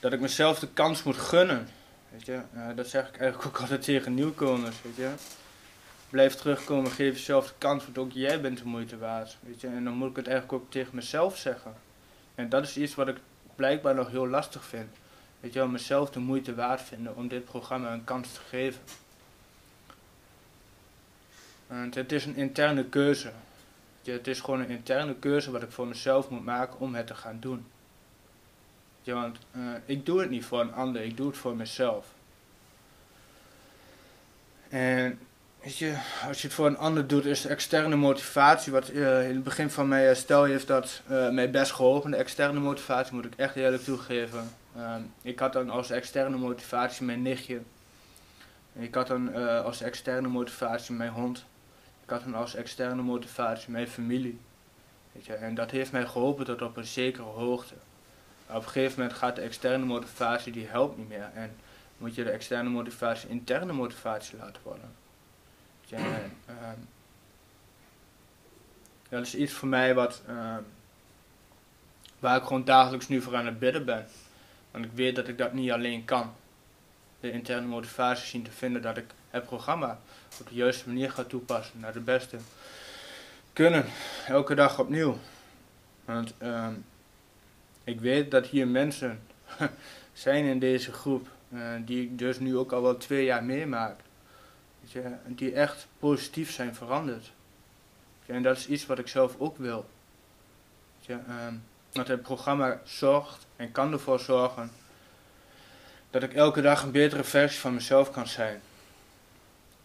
Dat 0.00 0.12
ik 0.12 0.20
mezelf 0.20 0.58
de 0.58 0.68
kans 0.68 1.02
moet 1.02 1.16
gunnen. 1.16 1.68
Weet 2.12 2.26
je, 2.26 2.40
dat 2.74 2.86
zeg 2.86 3.08
ik 3.08 3.16
eigenlijk 3.16 3.46
ook 3.46 3.60
altijd 3.62 3.82
tegen 3.82 4.14
nieuwkomers, 4.14 4.76
weet 4.82 4.96
je 4.96 5.10
blijf 6.12 6.34
terugkomen, 6.34 6.90
geef 6.90 7.14
jezelf 7.14 7.46
de 7.46 7.52
kans, 7.58 7.84
want 7.84 7.98
ook 7.98 8.12
jij 8.12 8.40
bent 8.40 8.58
de 8.58 8.64
moeite 8.64 8.98
waard. 8.98 9.36
Weet 9.40 9.60
je? 9.60 9.66
En 9.66 9.84
dan 9.84 9.92
moet 9.92 10.10
ik 10.10 10.16
het 10.16 10.26
eigenlijk 10.26 10.62
ook 10.62 10.70
tegen 10.70 10.94
mezelf 10.94 11.36
zeggen. 11.36 11.74
En 12.34 12.48
dat 12.48 12.64
is 12.64 12.76
iets 12.76 12.94
wat 12.94 13.08
ik 13.08 13.16
blijkbaar 13.54 13.94
nog 13.94 14.10
heel 14.10 14.28
lastig 14.28 14.64
vind. 14.64 14.88
Weet 15.40 15.52
je 15.52 15.58
wel, 15.58 15.68
mezelf 15.68 16.10
de 16.10 16.18
moeite 16.18 16.54
waard 16.54 16.80
vinden 16.80 17.16
om 17.16 17.28
dit 17.28 17.44
programma 17.44 17.92
een 17.92 18.04
kans 18.04 18.32
te 18.32 18.40
geven. 18.48 18.80
Want 21.66 21.94
het 21.94 22.12
is 22.12 22.24
een 22.24 22.36
interne 22.36 22.84
keuze. 22.84 23.32
Het 24.04 24.26
is 24.26 24.40
gewoon 24.40 24.60
een 24.60 24.70
interne 24.70 25.14
keuze 25.14 25.50
wat 25.50 25.62
ik 25.62 25.70
voor 25.72 25.86
mezelf 25.86 26.28
moet 26.28 26.44
maken 26.44 26.80
om 26.80 26.94
het 26.94 27.06
te 27.06 27.14
gaan 27.14 27.40
doen. 27.40 27.66
Ja, 29.02 29.14
want 29.14 29.38
uh, 29.56 29.62
ik 29.84 30.06
doe 30.06 30.20
het 30.20 30.30
niet 30.30 30.44
voor 30.44 30.60
een 30.60 30.72
ander, 30.72 31.02
ik 31.02 31.16
doe 31.16 31.26
het 31.26 31.36
voor 31.36 31.56
mezelf. 31.56 32.06
En 34.68 35.18
Weet 35.62 35.78
je, 35.78 35.98
als 36.28 36.40
je 36.40 36.46
het 36.46 36.56
voor 36.56 36.66
een 36.66 36.78
ander 36.78 37.06
doet, 37.06 37.24
is 37.24 37.46
externe 37.46 37.96
motivatie, 37.96 38.72
wat 38.72 38.90
uh, 38.90 39.28
in 39.28 39.34
het 39.34 39.44
begin 39.44 39.70
van 39.70 39.88
mijn 39.88 40.04
herstel 40.04 40.44
heeft 40.44 40.66
dat 40.66 41.02
mij 41.06 41.50
best 41.50 41.72
geholpen. 41.72 42.10
De 42.10 42.16
externe 42.16 42.60
motivatie 42.60 43.14
moet 43.14 43.24
ik 43.24 43.34
echt 43.36 43.56
eerlijk 43.56 43.82
toegeven. 43.82 44.50
Uh, 44.76 44.94
ik 45.22 45.38
had 45.38 45.52
dan 45.52 45.70
als 45.70 45.90
externe 45.90 46.36
motivatie 46.36 47.04
mijn 47.04 47.22
nichtje. 47.22 47.60
Ik 48.72 48.94
had 48.94 49.06
dan 49.06 49.34
als 49.64 49.82
externe 49.82 50.28
motivatie 50.28 50.94
mijn 50.94 51.12
hond. 51.12 51.44
Ik 52.02 52.10
had 52.10 52.24
dan 52.24 52.34
als 52.34 52.54
externe 52.54 53.02
motivatie 53.02 53.70
mijn 53.70 53.88
familie. 53.88 54.38
Weet 55.12 55.24
je, 55.24 55.34
en 55.34 55.54
dat 55.54 55.70
heeft 55.70 55.92
mij 55.92 56.06
geholpen 56.06 56.44
tot 56.44 56.62
op 56.62 56.76
een 56.76 56.84
zekere 56.84 57.22
hoogte. 57.22 57.74
Op 58.56 58.64
een 58.64 58.70
gegeven 58.70 59.00
moment 59.00 59.18
gaat 59.18 59.36
de 59.36 59.42
externe 59.42 59.84
motivatie, 59.84 60.52
die 60.52 60.66
helpt 60.66 60.96
niet 60.98 61.08
meer. 61.08 61.30
En 61.34 61.56
moet 61.96 62.14
je 62.14 62.24
de 62.24 62.30
externe 62.30 62.68
motivatie 62.68 63.28
interne 63.28 63.72
motivatie 63.72 64.38
laten 64.38 64.62
worden. 64.62 64.92
Ja, 65.84 65.98
uh, 65.98 66.54
dat 69.08 69.26
is 69.26 69.34
iets 69.34 69.52
voor 69.52 69.68
mij 69.68 69.94
wat, 69.94 70.22
uh, 70.28 70.56
waar 72.18 72.36
ik 72.36 72.42
gewoon 72.42 72.64
dagelijks 72.64 73.08
nu 73.08 73.20
voor 73.20 73.36
aan 73.36 73.46
het 73.46 73.58
bidden 73.58 73.84
ben. 73.84 74.06
Want 74.70 74.84
ik 74.84 74.90
weet 74.94 75.16
dat 75.16 75.28
ik 75.28 75.38
dat 75.38 75.52
niet 75.52 75.70
alleen 75.70 76.04
kan. 76.04 76.34
De 77.20 77.32
interne 77.32 77.66
motivatie 77.66 78.26
zien 78.26 78.42
te 78.42 78.50
vinden 78.50 78.82
dat 78.82 78.96
ik 78.96 79.06
het 79.30 79.44
programma 79.44 79.98
op 80.40 80.48
de 80.48 80.54
juiste 80.54 80.88
manier 80.88 81.10
ga 81.10 81.24
toepassen 81.24 81.80
naar 81.80 81.92
de 81.92 82.00
beste 82.00 82.38
kunnen. 83.52 83.84
Elke 84.26 84.54
dag 84.54 84.78
opnieuw. 84.78 85.18
Want 86.04 86.34
uh, 86.42 86.68
ik 87.84 88.00
weet 88.00 88.30
dat 88.30 88.46
hier 88.46 88.68
mensen 88.68 89.20
zijn 90.12 90.44
in 90.44 90.58
deze 90.58 90.92
groep, 90.92 91.28
uh, 91.52 91.60
die 91.84 92.02
ik 92.02 92.18
dus 92.18 92.38
nu 92.38 92.56
ook 92.56 92.72
al 92.72 92.82
wel 92.82 92.96
twee 92.96 93.24
jaar 93.24 93.44
meemaak 93.44 93.96
die 95.26 95.52
echt 95.52 95.86
positief 95.98 96.52
zijn 96.52 96.74
veranderd. 96.74 97.32
En 98.26 98.42
dat 98.42 98.56
is 98.56 98.66
iets 98.66 98.86
wat 98.86 98.98
ik 98.98 99.08
zelf 99.08 99.34
ook 99.38 99.56
wil. 99.56 99.86
Uh, 101.08 101.18
dat 101.92 102.08
het 102.08 102.22
programma 102.22 102.80
zorgt 102.84 103.46
en 103.56 103.72
kan 103.72 103.92
ervoor 103.92 104.20
zorgen 104.20 104.70
dat 106.10 106.22
ik 106.22 106.34
elke 106.34 106.60
dag 106.60 106.82
een 106.82 106.90
betere 106.90 107.24
versie 107.24 107.60
van 107.60 107.74
mezelf 107.74 108.10
kan 108.10 108.26
zijn. 108.26 108.60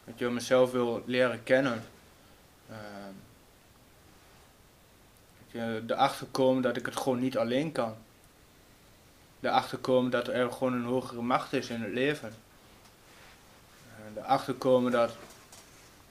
Dat 0.06 0.20
je 0.20 0.30
mezelf 0.30 0.72
wil 0.72 1.04
leren 1.06 1.44
kennen. 1.44 1.84
Je, 5.58 5.84
erachter 5.88 6.28
komen 6.32 6.62
dat 6.62 6.78
ik 6.78 6.86
het 6.86 6.98
gewoon 6.98 7.20
niet 7.20 7.38
alleen 7.38 7.72
kan. 7.72 7.96
Erachter 9.42 9.78
komen 9.78 10.12
dat 10.12 10.28
er 10.28 10.52
gewoon 10.52 10.74
een 10.74 10.84
hogere 10.84 11.22
macht 11.22 11.54
is 11.54 11.70
in 11.70 11.82
het 11.82 11.94
leven 11.94 12.34
erachter 14.18 14.54
komen 14.54 14.92
dat, 14.92 15.12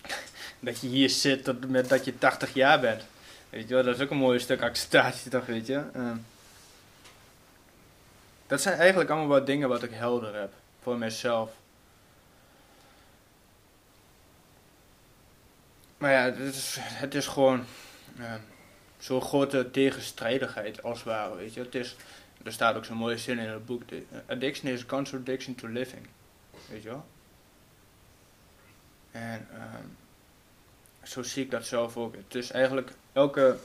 dat 0.61 0.81
je 0.81 0.87
hier 0.87 1.11
zit 1.11 1.45
tot, 1.45 1.69
met 1.69 1.89
dat 1.89 2.05
je 2.05 2.19
80 2.19 2.55
jaar 2.55 2.81
bent. 2.81 3.03
Weet 3.51 3.69
je 3.69 3.75
wel, 3.75 3.85
dat 3.85 3.97
is 3.97 4.03
ook 4.03 4.11
een 4.11 4.17
mooi 4.17 4.39
stuk 4.39 4.63
acceptatie 4.63 5.31
toch, 5.31 5.47
weet 5.47 5.67
je. 5.67 5.83
Uh, 5.97 6.13
dat 8.47 8.61
zijn 8.61 8.79
eigenlijk 8.79 9.11
allemaal 9.11 9.29
wat 9.29 9.47
dingen 9.47 9.69
wat 9.69 9.83
ik 9.83 9.91
helder 9.93 10.35
heb 10.35 10.53
voor 10.83 10.99
mezelf. 10.99 11.51
Maar 15.99 16.11
ja, 16.11 16.23
het 16.23 16.55
is, 16.55 16.77
het 16.81 17.15
is 17.15 17.27
gewoon 17.27 17.65
zo'n 18.99 19.23
grote 19.23 19.71
tegenstrijdigheid 19.71 20.83
als 20.83 21.03
ware, 21.03 21.37
weet 21.37 21.55
je. 21.55 21.61
Het 21.61 21.75
is, 21.75 21.97
er 22.43 22.53
staat 22.53 22.77
ook 22.77 22.85
zo'n 22.85 22.97
mooie 22.97 23.19
zin 23.19 23.39
in 23.39 23.49
het 23.49 23.67
boek. 23.67 23.83
Addiction 24.27 24.73
is 24.73 24.83
a 24.83 24.87
contradiction 24.87 25.55
to 25.55 25.69
living. 25.69 26.07
Weet 26.69 26.83
je 26.83 26.89
wel? 26.89 27.05
En 29.11 29.49
uh, 29.53 29.65
zo 31.03 31.23
zie 31.23 31.45
ik 31.45 31.51
dat 31.51 31.67
zelf 31.67 31.97
ook. 31.97 32.15
Het 32.15 32.35
is 32.35 32.51
eigenlijk 32.51 32.93
elke 33.13 33.59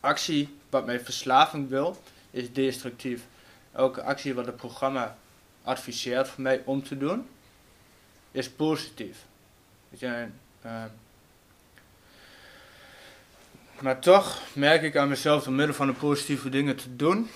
actie 0.00 0.58
wat 0.70 0.86
mijn 0.86 1.00
verslaving 1.00 1.68
wil, 1.68 2.02
is 2.30 2.52
destructief. 2.52 3.26
Elke 3.72 4.02
actie 4.02 4.34
wat 4.34 4.46
het 4.46 4.56
programma 4.56 5.16
adviseert 5.62 6.28
voor 6.28 6.42
mij 6.42 6.62
om 6.64 6.82
te 6.82 6.98
doen, 6.98 7.28
is 8.30 8.50
positief. 8.50 9.24
Weet 9.88 10.00
je, 10.00 10.06
en, 10.06 10.38
ehm, 10.62 10.88
maar 13.82 13.98
toch 13.98 14.42
merk 14.52 14.82
ik 14.82 14.96
aan 14.96 15.08
mezelf 15.08 15.44
door 15.44 15.52
middel 15.52 15.74
van 15.74 15.86
de 15.86 15.92
positieve 15.92 16.48
dingen 16.48 16.76
te 16.76 16.96
doen, 16.96 17.30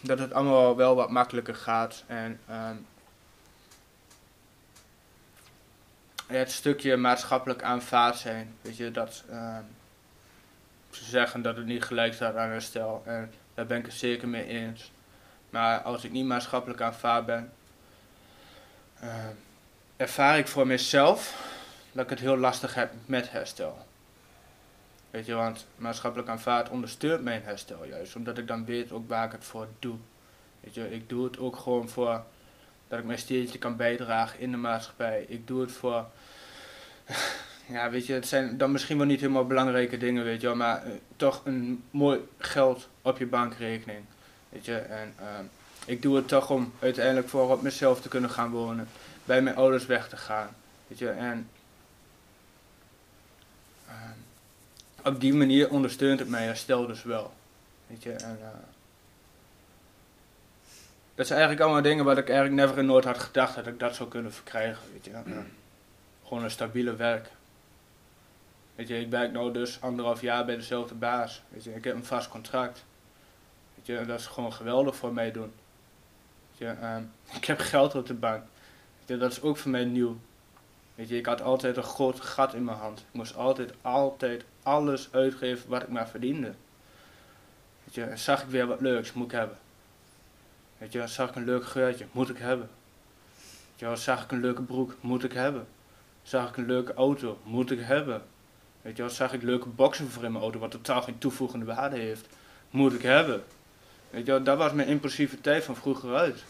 dat 0.00 0.18
het 0.18 0.32
allemaal 0.32 0.76
wel 0.76 0.94
wat 0.94 1.10
makkelijker 1.10 1.54
gaat. 1.54 2.04
En 2.06 2.40
ehm, 2.48 2.76
het 6.26 6.52
stukje 6.52 6.96
maatschappelijk 6.96 7.62
aanvaard 7.62 8.16
zijn, 8.16 8.54
weet 8.60 8.76
je, 8.76 8.90
dat 8.90 9.24
ehm, 9.30 9.62
ze 10.90 11.04
zeggen 11.04 11.42
dat 11.42 11.56
het 11.56 11.66
niet 11.66 11.82
gelijk 11.82 12.14
staat 12.14 12.36
aan 12.36 12.48
herstel. 12.48 13.02
En 13.06 13.32
daar 13.54 13.66
ben 13.66 13.78
ik 13.78 13.86
het 13.86 13.94
zeker 13.94 14.28
mee 14.28 14.46
eens. 14.46 14.90
Maar 15.50 15.80
als 15.80 16.04
ik 16.04 16.10
niet 16.10 16.26
maatschappelijk 16.26 16.80
aanvaard 16.80 17.26
ben, 17.26 17.52
ehm, 19.00 19.32
ervaar 19.96 20.38
ik 20.38 20.48
voor 20.48 20.66
mezelf 20.66 21.46
dat 21.92 22.04
ik 22.04 22.10
het 22.10 22.20
heel 22.20 22.36
lastig 22.36 22.74
heb 22.74 22.92
met 23.06 23.30
herstel. 23.30 23.87
Weet 25.10 25.26
je, 25.26 25.34
want 25.34 25.66
maatschappelijk 25.76 26.28
aanvaard 26.28 26.68
ondersteunt 26.68 27.22
mijn 27.22 27.42
herstel 27.42 27.84
juist, 27.84 28.16
omdat 28.16 28.38
ik 28.38 28.46
dan 28.46 28.64
weet 28.64 28.92
ook 28.92 29.08
waar 29.08 29.26
ik 29.26 29.32
het 29.32 29.44
voor 29.44 29.68
doe. 29.78 29.96
Weet 30.60 30.74
je, 30.74 30.94
ik 30.94 31.08
doe 31.08 31.24
het 31.24 31.38
ook 31.38 31.56
gewoon 31.56 31.88
voor 31.88 32.22
dat 32.88 32.98
ik 32.98 33.04
mijn 33.04 33.18
steentje 33.18 33.58
kan 33.58 33.76
bijdragen 33.76 34.40
in 34.40 34.50
de 34.50 34.56
maatschappij. 34.56 35.24
Ik 35.28 35.46
doe 35.46 35.60
het 35.60 35.72
voor, 35.72 36.06
ja 37.74 37.90
weet 37.90 38.06
je, 38.06 38.12
het 38.12 38.26
zijn 38.26 38.58
dan 38.58 38.72
misschien 38.72 38.96
wel 38.98 39.06
niet 39.06 39.20
helemaal 39.20 39.46
belangrijke 39.46 39.98
dingen, 39.98 40.24
weet 40.24 40.40
je 40.40 40.46
wel, 40.46 40.56
maar 40.56 40.86
uh, 40.86 40.92
toch 41.16 41.40
een 41.44 41.84
mooi 41.90 42.20
geld 42.38 42.88
op 43.02 43.18
je 43.18 43.26
bankrekening. 43.26 44.04
Weet 44.48 44.64
je, 44.64 44.76
en 44.76 45.14
uh, 45.20 45.26
ik 45.86 46.02
doe 46.02 46.16
het 46.16 46.28
toch 46.28 46.50
om 46.50 46.72
uiteindelijk 46.78 47.28
voor 47.28 47.50
op 47.50 47.62
mezelf 47.62 48.00
te 48.00 48.08
kunnen 48.08 48.30
gaan 48.30 48.50
wonen, 48.50 48.88
bij 49.24 49.42
mijn 49.42 49.56
ouders 49.56 49.86
weg 49.86 50.08
te 50.08 50.16
gaan. 50.16 50.48
Weet 50.86 50.98
je, 50.98 51.08
en 51.10 51.48
uh, 53.88 53.94
op 55.04 55.20
die 55.20 55.34
manier 55.34 55.70
ondersteunt 55.70 56.18
het 56.18 56.28
mijn 56.28 56.44
herstel 56.44 56.86
dus 56.86 57.02
wel. 57.02 57.32
Weet 57.86 58.02
je, 58.02 58.12
en, 58.12 58.38
uh, 58.40 58.48
dat 61.14 61.26
zijn 61.26 61.38
eigenlijk 61.38 61.60
allemaal 61.60 61.90
dingen 61.90 62.04
wat 62.04 62.18
ik 62.18 62.28
eigenlijk 62.28 62.60
never 62.60 62.78
in 62.78 62.86
nooit 62.86 63.04
had 63.04 63.18
gedacht 63.18 63.54
dat 63.54 63.66
ik 63.66 63.78
dat 63.78 63.94
zou 63.94 64.08
kunnen 64.08 64.32
verkrijgen. 64.32 64.82
Weet 64.92 65.04
je. 65.04 65.10
Ja. 65.10 65.22
Gewoon 66.26 66.44
een 66.44 66.50
stabiele 66.50 66.96
werk. 66.96 67.30
Weet 68.74 68.88
je, 68.88 69.00
ik 69.00 69.10
werk 69.10 69.32
nu 69.32 69.52
dus 69.52 69.80
anderhalf 69.80 70.20
jaar 70.20 70.44
bij 70.44 70.56
dezelfde 70.56 70.94
baas. 70.94 71.42
Weet 71.48 71.64
je, 71.64 71.74
ik 71.74 71.84
heb 71.84 71.94
een 71.94 72.04
vast 72.04 72.28
contract. 72.28 72.84
Weet 73.74 73.86
je, 73.86 74.06
dat 74.06 74.20
is 74.20 74.26
gewoon 74.26 74.52
geweldig 74.52 74.96
voor 74.96 75.12
mij 75.12 75.32
doen. 75.32 75.52
Weet 76.50 76.58
je, 76.58 76.86
um, 76.86 77.10
ik 77.38 77.44
heb 77.44 77.58
geld 77.58 77.94
op 77.94 78.06
de 78.06 78.14
bank. 78.14 78.42
Weet 78.98 79.08
je, 79.08 79.16
dat 79.16 79.32
is 79.32 79.42
ook 79.42 79.56
voor 79.56 79.70
mij 79.70 79.84
nieuw. 79.84 80.18
Weet 80.98 81.08
je, 81.08 81.16
ik 81.16 81.26
had 81.26 81.42
altijd 81.42 81.76
een 81.76 81.82
groot 81.82 82.20
gat 82.20 82.54
in 82.54 82.64
mijn 82.64 82.76
hand. 82.76 82.98
Ik 82.98 83.04
moest 83.12 83.36
altijd, 83.36 83.72
altijd 83.82 84.44
alles 84.62 85.08
uitgeven 85.12 85.68
wat 85.68 85.82
ik 85.82 85.88
maar 85.88 86.08
verdiende. 86.08 86.54
Weet 87.84 87.94
je, 87.94 88.16
zag 88.16 88.42
ik 88.42 88.48
weer 88.48 88.66
wat 88.66 88.80
leuks, 88.80 89.12
moet 89.12 89.26
ik 89.26 89.32
hebben. 89.32 89.58
Weet 90.78 90.92
je, 90.92 91.06
zag 91.06 91.28
ik 91.28 91.36
een 91.36 91.44
leuk 91.44 91.66
geurtje, 91.66 92.06
moet 92.12 92.28
ik 92.28 92.38
hebben. 92.38 92.70
Weet 93.76 93.90
je, 93.90 93.96
zag 93.96 94.24
ik 94.24 94.32
een 94.32 94.40
leuke 94.40 94.62
broek, 94.62 94.94
moet 95.00 95.24
ik 95.24 95.32
hebben. 95.32 95.66
Zag 96.22 96.48
ik 96.48 96.56
een 96.56 96.66
leuke 96.66 96.94
auto, 96.94 97.38
moet 97.44 97.70
ik 97.70 97.80
hebben. 97.80 98.22
Weet 98.82 98.96
je, 98.96 99.08
zag 99.08 99.32
ik 99.32 99.42
leuke 99.42 99.68
boxen 99.68 100.10
voor 100.10 100.24
in 100.24 100.32
mijn 100.32 100.44
auto, 100.44 100.58
wat 100.58 100.70
totaal 100.70 101.02
geen 101.02 101.18
toevoegende 101.18 101.64
waarde 101.64 101.96
heeft, 101.96 102.26
moet 102.70 102.92
ik 102.92 103.02
hebben. 103.02 103.44
Weet 104.10 104.26
je, 104.26 104.42
dat 104.42 104.58
was 104.58 104.72
mijn 104.72 104.88
impulsiviteit 104.88 105.64
van 105.64 105.76
vroeger 105.76 106.14
uit. 106.14 106.44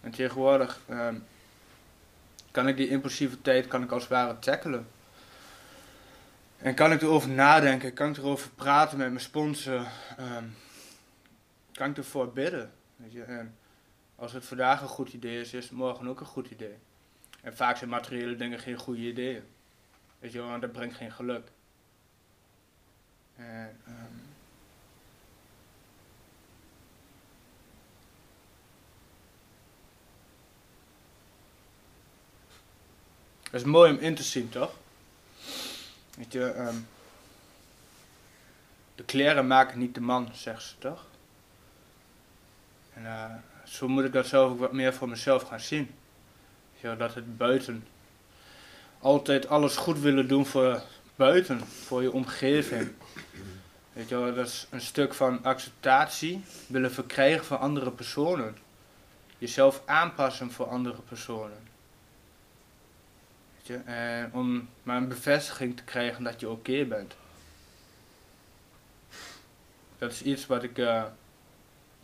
En 0.00 0.10
tegenwoordig 0.10 0.80
um, 0.90 1.24
kan 2.50 2.68
ik 2.68 2.76
die 2.76 2.88
impulsiviteit 2.88 3.66
kan 3.66 3.82
ik 3.82 3.90
als 3.90 4.02
het 4.02 4.10
ware 4.10 4.38
tackelen. 4.38 4.86
En 6.58 6.74
kan 6.74 6.92
ik 6.92 7.02
erover 7.02 7.30
nadenken, 7.30 7.92
kan 7.92 8.10
ik 8.10 8.16
erover 8.16 8.50
praten 8.50 8.98
met 8.98 9.08
mijn 9.08 9.20
sponsor, 9.20 9.86
um, 10.20 10.56
kan 11.72 11.90
ik 11.90 11.96
ervoor 11.96 12.32
bidden. 12.32 12.72
Als 14.16 14.32
het 14.32 14.44
vandaag 14.44 14.82
een 14.82 14.88
goed 14.88 15.12
idee 15.12 15.40
is, 15.40 15.52
is 15.52 15.64
het 15.64 15.72
morgen 15.72 16.08
ook 16.08 16.20
een 16.20 16.26
goed 16.26 16.50
idee. 16.50 16.76
En 17.42 17.56
vaak 17.56 17.76
zijn 17.76 17.90
materiële 17.90 18.36
dingen 18.36 18.58
geen 18.58 18.78
goede 18.78 19.00
ideeën. 19.00 19.42
Want 20.32 20.60
dat 20.60 20.72
brengt 20.72 20.96
geen 20.96 21.12
geluk. 21.12 21.48
En, 23.36 23.80
um, 23.88 24.29
Het 33.50 33.60
is 33.60 33.66
mooi 33.66 33.92
om 33.92 33.98
in 33.98 34.14
te 34.14 34.22
zien, 34.22 34.48
toch? 34.48 34.72
Weet 36.16 36.32
je, 36.32 36.54
um, 36.58 36.86
de 38.94 39.04
kleren 39.04 39.46
maken 39.46 39.78
niet 39.78 39.94
de 39.94 40.00
man, 40.00 40.28
zegt 40.32 40.62
ze 40.62 40.74
toch? 40.78 41.04
En 42.94 43.02
uh, 43.02 43.24
zo 43.64 43.88
moet 43.88 44.04
ik 44.04 44.12
dat 44.12 44.26
zelf 44.26 44.50
ook 44.50 44.58
wat 44.58 44.72
meer 44.72 44.94
voor 44.94 45.08
mezelf 45.08 45.42
gaan 45.42 45.60
zien. 45.60 45.90
Ja, 46.80 46.94
dat 46.94 47.14
het 47.14 47.36
buiten. 47.36 47.86
Altijd 48.98 49.48
alles 49.48 49.76
goed 49.76 49.98
willen 49.98 50.28
doen 50.28 50.46
voor 50.46 50.82
buiten, 51.16 51.60
voor 51.60 52.02
je 52.02 52.12
omgeving. 52.12 52.92
Weet 53.92 54.08
je 54.08 54.32
dat 54.34 54.46
is 54.46 54.66
een 54.70 54.80
stuk 54.80 55.14
van 55.14 55.44
acceptatie 55.44 56.44
willen 56.66 56.92
verkrijgen 56.92 57.44
van 57.44 57.58
andere 57.58 57.90
personen. 57.90 58.56
Jezelf 59.38 59.82
aanpassen 59.84 60.50
voor 60.50 60.66
andere 60.66 61.00
personen. 61.08 61.69
Weet 63.60 63.66
je, 63.66 63.90
en 63.92 64.32
om 64.32 64.68
maar 64.82 64.96
een 64.96 65.08
bevestiging 65.08 65.76
te 65.76 65.82
krijgen 65.82 66.24
dat 66.24 66.40
je 66.40 66.48
oké 66.48 66.84
bent. 66.84 67.14
Dat 69.98 70.10
is 70.10 70.22
iets 70.22 70.46
wat 70.46 70.62
ik 70.62 70.78
uh, 70.78 71.04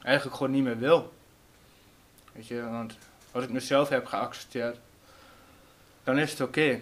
eigenlijk 0.03 0.37
gewoon 0.37 0.53
niet 0.53 0.63
meer 0.63 0.79
wil. 0.79 1.13
Weet 2.33 2.47
je, 2.47 2.63
want 2.63 2.99
als 3.33 3.45
ik 3.45 3.51
mezelf 3.51 3.89
heb 3.89 4.07
geaccepteerd, 4.07 4.79
dan 6.05 6.19
is 6.19 6.31
het 6.31 6.41
oké. 6.41 6.81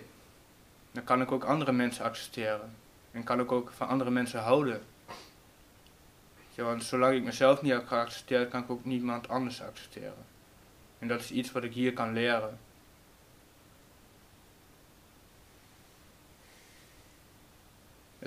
Dan 0.92 1.04
kan 1.04 1.20
ik 1.20 1.32
ook 1.32 1.44
andere 1.44 1.72
mensen 1.72 2.04
accepteren. 2.04 2.74
En 3.10 3.24
kan 3.24 3.40
ik 3.40 3.52
ook 3.52 3.72
van 3.76 3.88
andere 3.88 4.10
mensen 4.10 4.40
houden. 4.40 4.82
Weet 6.36 6.54
je, 6.54 6.62
want 6.62 6.84
zolang 6.84 7.16
ik 7.16 7.22
mezelf 7.22 7.62
niet 7.62 7.72
heb 7.72 7.86
geaccepteerd, 7.86 8.50
kan 8.50 8.62
ik 8.62 8.70
ook 8.70 8.84
niemand 8.84 9.28
anders 9.28 9.62
accepteren. 9.62 10.26
En 10.98 11.08
dat 11.08 11.20
is 11.20 11.30
iets 11.30 11.52
wat 11.52 11.64
ik 11.64 11.72
hier 11.72 11.92
kan 11.92 12.12
leren. 12.12 12.58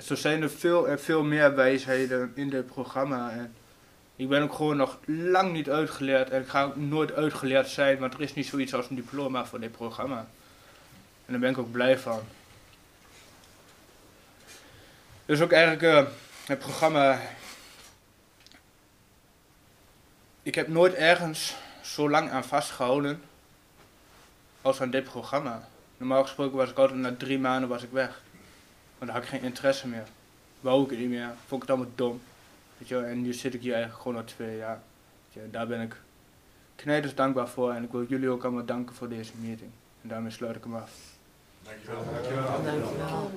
Zo 0.02 0.14
zijn 0.14 0.42
er 0.42 0.50
veel 0.50 0.88
en 0.88 1.00
veel 1.00 1.22
meer 1.22 1.54
wijsheden 1.54 2.32
in 2.34 2.50
dit 2.50 2.66
programma. 2.66 3.30
En 3.30 3.54
ik 4.16 4.28
ben 4.28 4.42
ook 4.42 4.52
gewoon 4.52 4.76
nog 4.76 4.98
lang 5.06 5.52
niet 5.52 5.70
uitgeleerd 5.70 6.30
en 6.30 6.40
ik 6.40 6.48
ga 6.48 6.64
ook 6.64 6.76
nooit 6.76 7.12
uitgeleerd 7.12 7.68
zijn, 7.68 7.98
want 7.98 8.14
er 8.14 8.20
is 8.20 8.34
niet 8.34 8.46
zoiets 8.46 8.74
als 8.74 8.90
een 8.90 8.96
diploma 8.96 9.46
voor 9.46 9.60
dit 9.60 9.72
programma. 9.72 10.26
En 11.26 11.32
daar 11.32 11.38
ben 11.38 11.50
ik 11.50 11.58
ook 11.58 11.72
blij 11.72 11.98
van. 11.98 12.20
Dus 15.26 15.40
ook 15.40 15.52
eigenlijk 15.52 15.82
uh, 15.82 16.12
het 16.46 16.58
programma. 16.58 17.20
Ik 20.42 20.54
heb 20.54 20.68
nooit 20.68 20.94
ergens 20.94 21.56
zo 21.82 22.10
lang 22.10 22.30
aan 22.30 22.44
vastgehouden 22.44 23.22
als 24.62 24.80
aan 24.80 24.90
dit 24.90 25.04
programma. 25.04 25.68
Normaal 25.96 26.22
gesproken 26.22 26.56
was 26.56 26.70
ik 26.70 26.78
altijd 26.78 26.98
na 26.98 27.14
drie 27.18 27.38
maanden 27.38 27.68
was 27.68 27.82
ik 27.82 27.90
weg. 27.90 28.20
Want 28.98 29.10
dan 29.10 29.20
had 29.20 29.22
ik 29.22 29.28
geen 29.28 29.42
interesse 29.42 29.88
meer. 29.88 30.06
Wou 30.60 30.84
ik 30.84 30.90
het 30.90 30.98
niet 30.98 31.08
meer. 31.08 31.30
Vond 31.46 31.62
ik 31.62 31.68
het 31.68 31.76
allemaal 31.76 31.94
dom. 31.94 32.20
Weet 32.78 32.88
je, 32.88 32.98
en 32.98 33.22
nu 33.22 33.32
zit 33.32 33.54
ik 33.54 33.62
hier 33.62 33.72
eigenlijk 33.72 34.02
gewoon 34.02 34.18
al 34.18 34.24
twee 34.24 34.56
jaar. 34.56 34.80
Weet 35.24 35.44
je, 35.44 35.50
daar 35.50 35.66
ben 35.66 35.80
ik 35.80 35.96
knijders 36.74 37.14
dankbaar 37.14 37.48
voor 37.48 37.72
en 37.72 37.84
ik 37.84 37.90
wil 37.90 38.04
jullie 38.08 38.28
ook 38.28 38.44
allemaal 38.44 38.64
danken 38.64 38.94
voor 38.94 39.08
deze 39.08 39.32
meeting. 39.40 39.70
En 40.02 40.08
daarmee 40.08 40.30
sluit 40.30 40.56
ik 40.56 40.64
hem 40.64 40.74
af. 40.74 40.90
Dankjewel. 41.62 42.04
Dankjewel. 42.12 42.62
Dankjewel. 42.62 43.30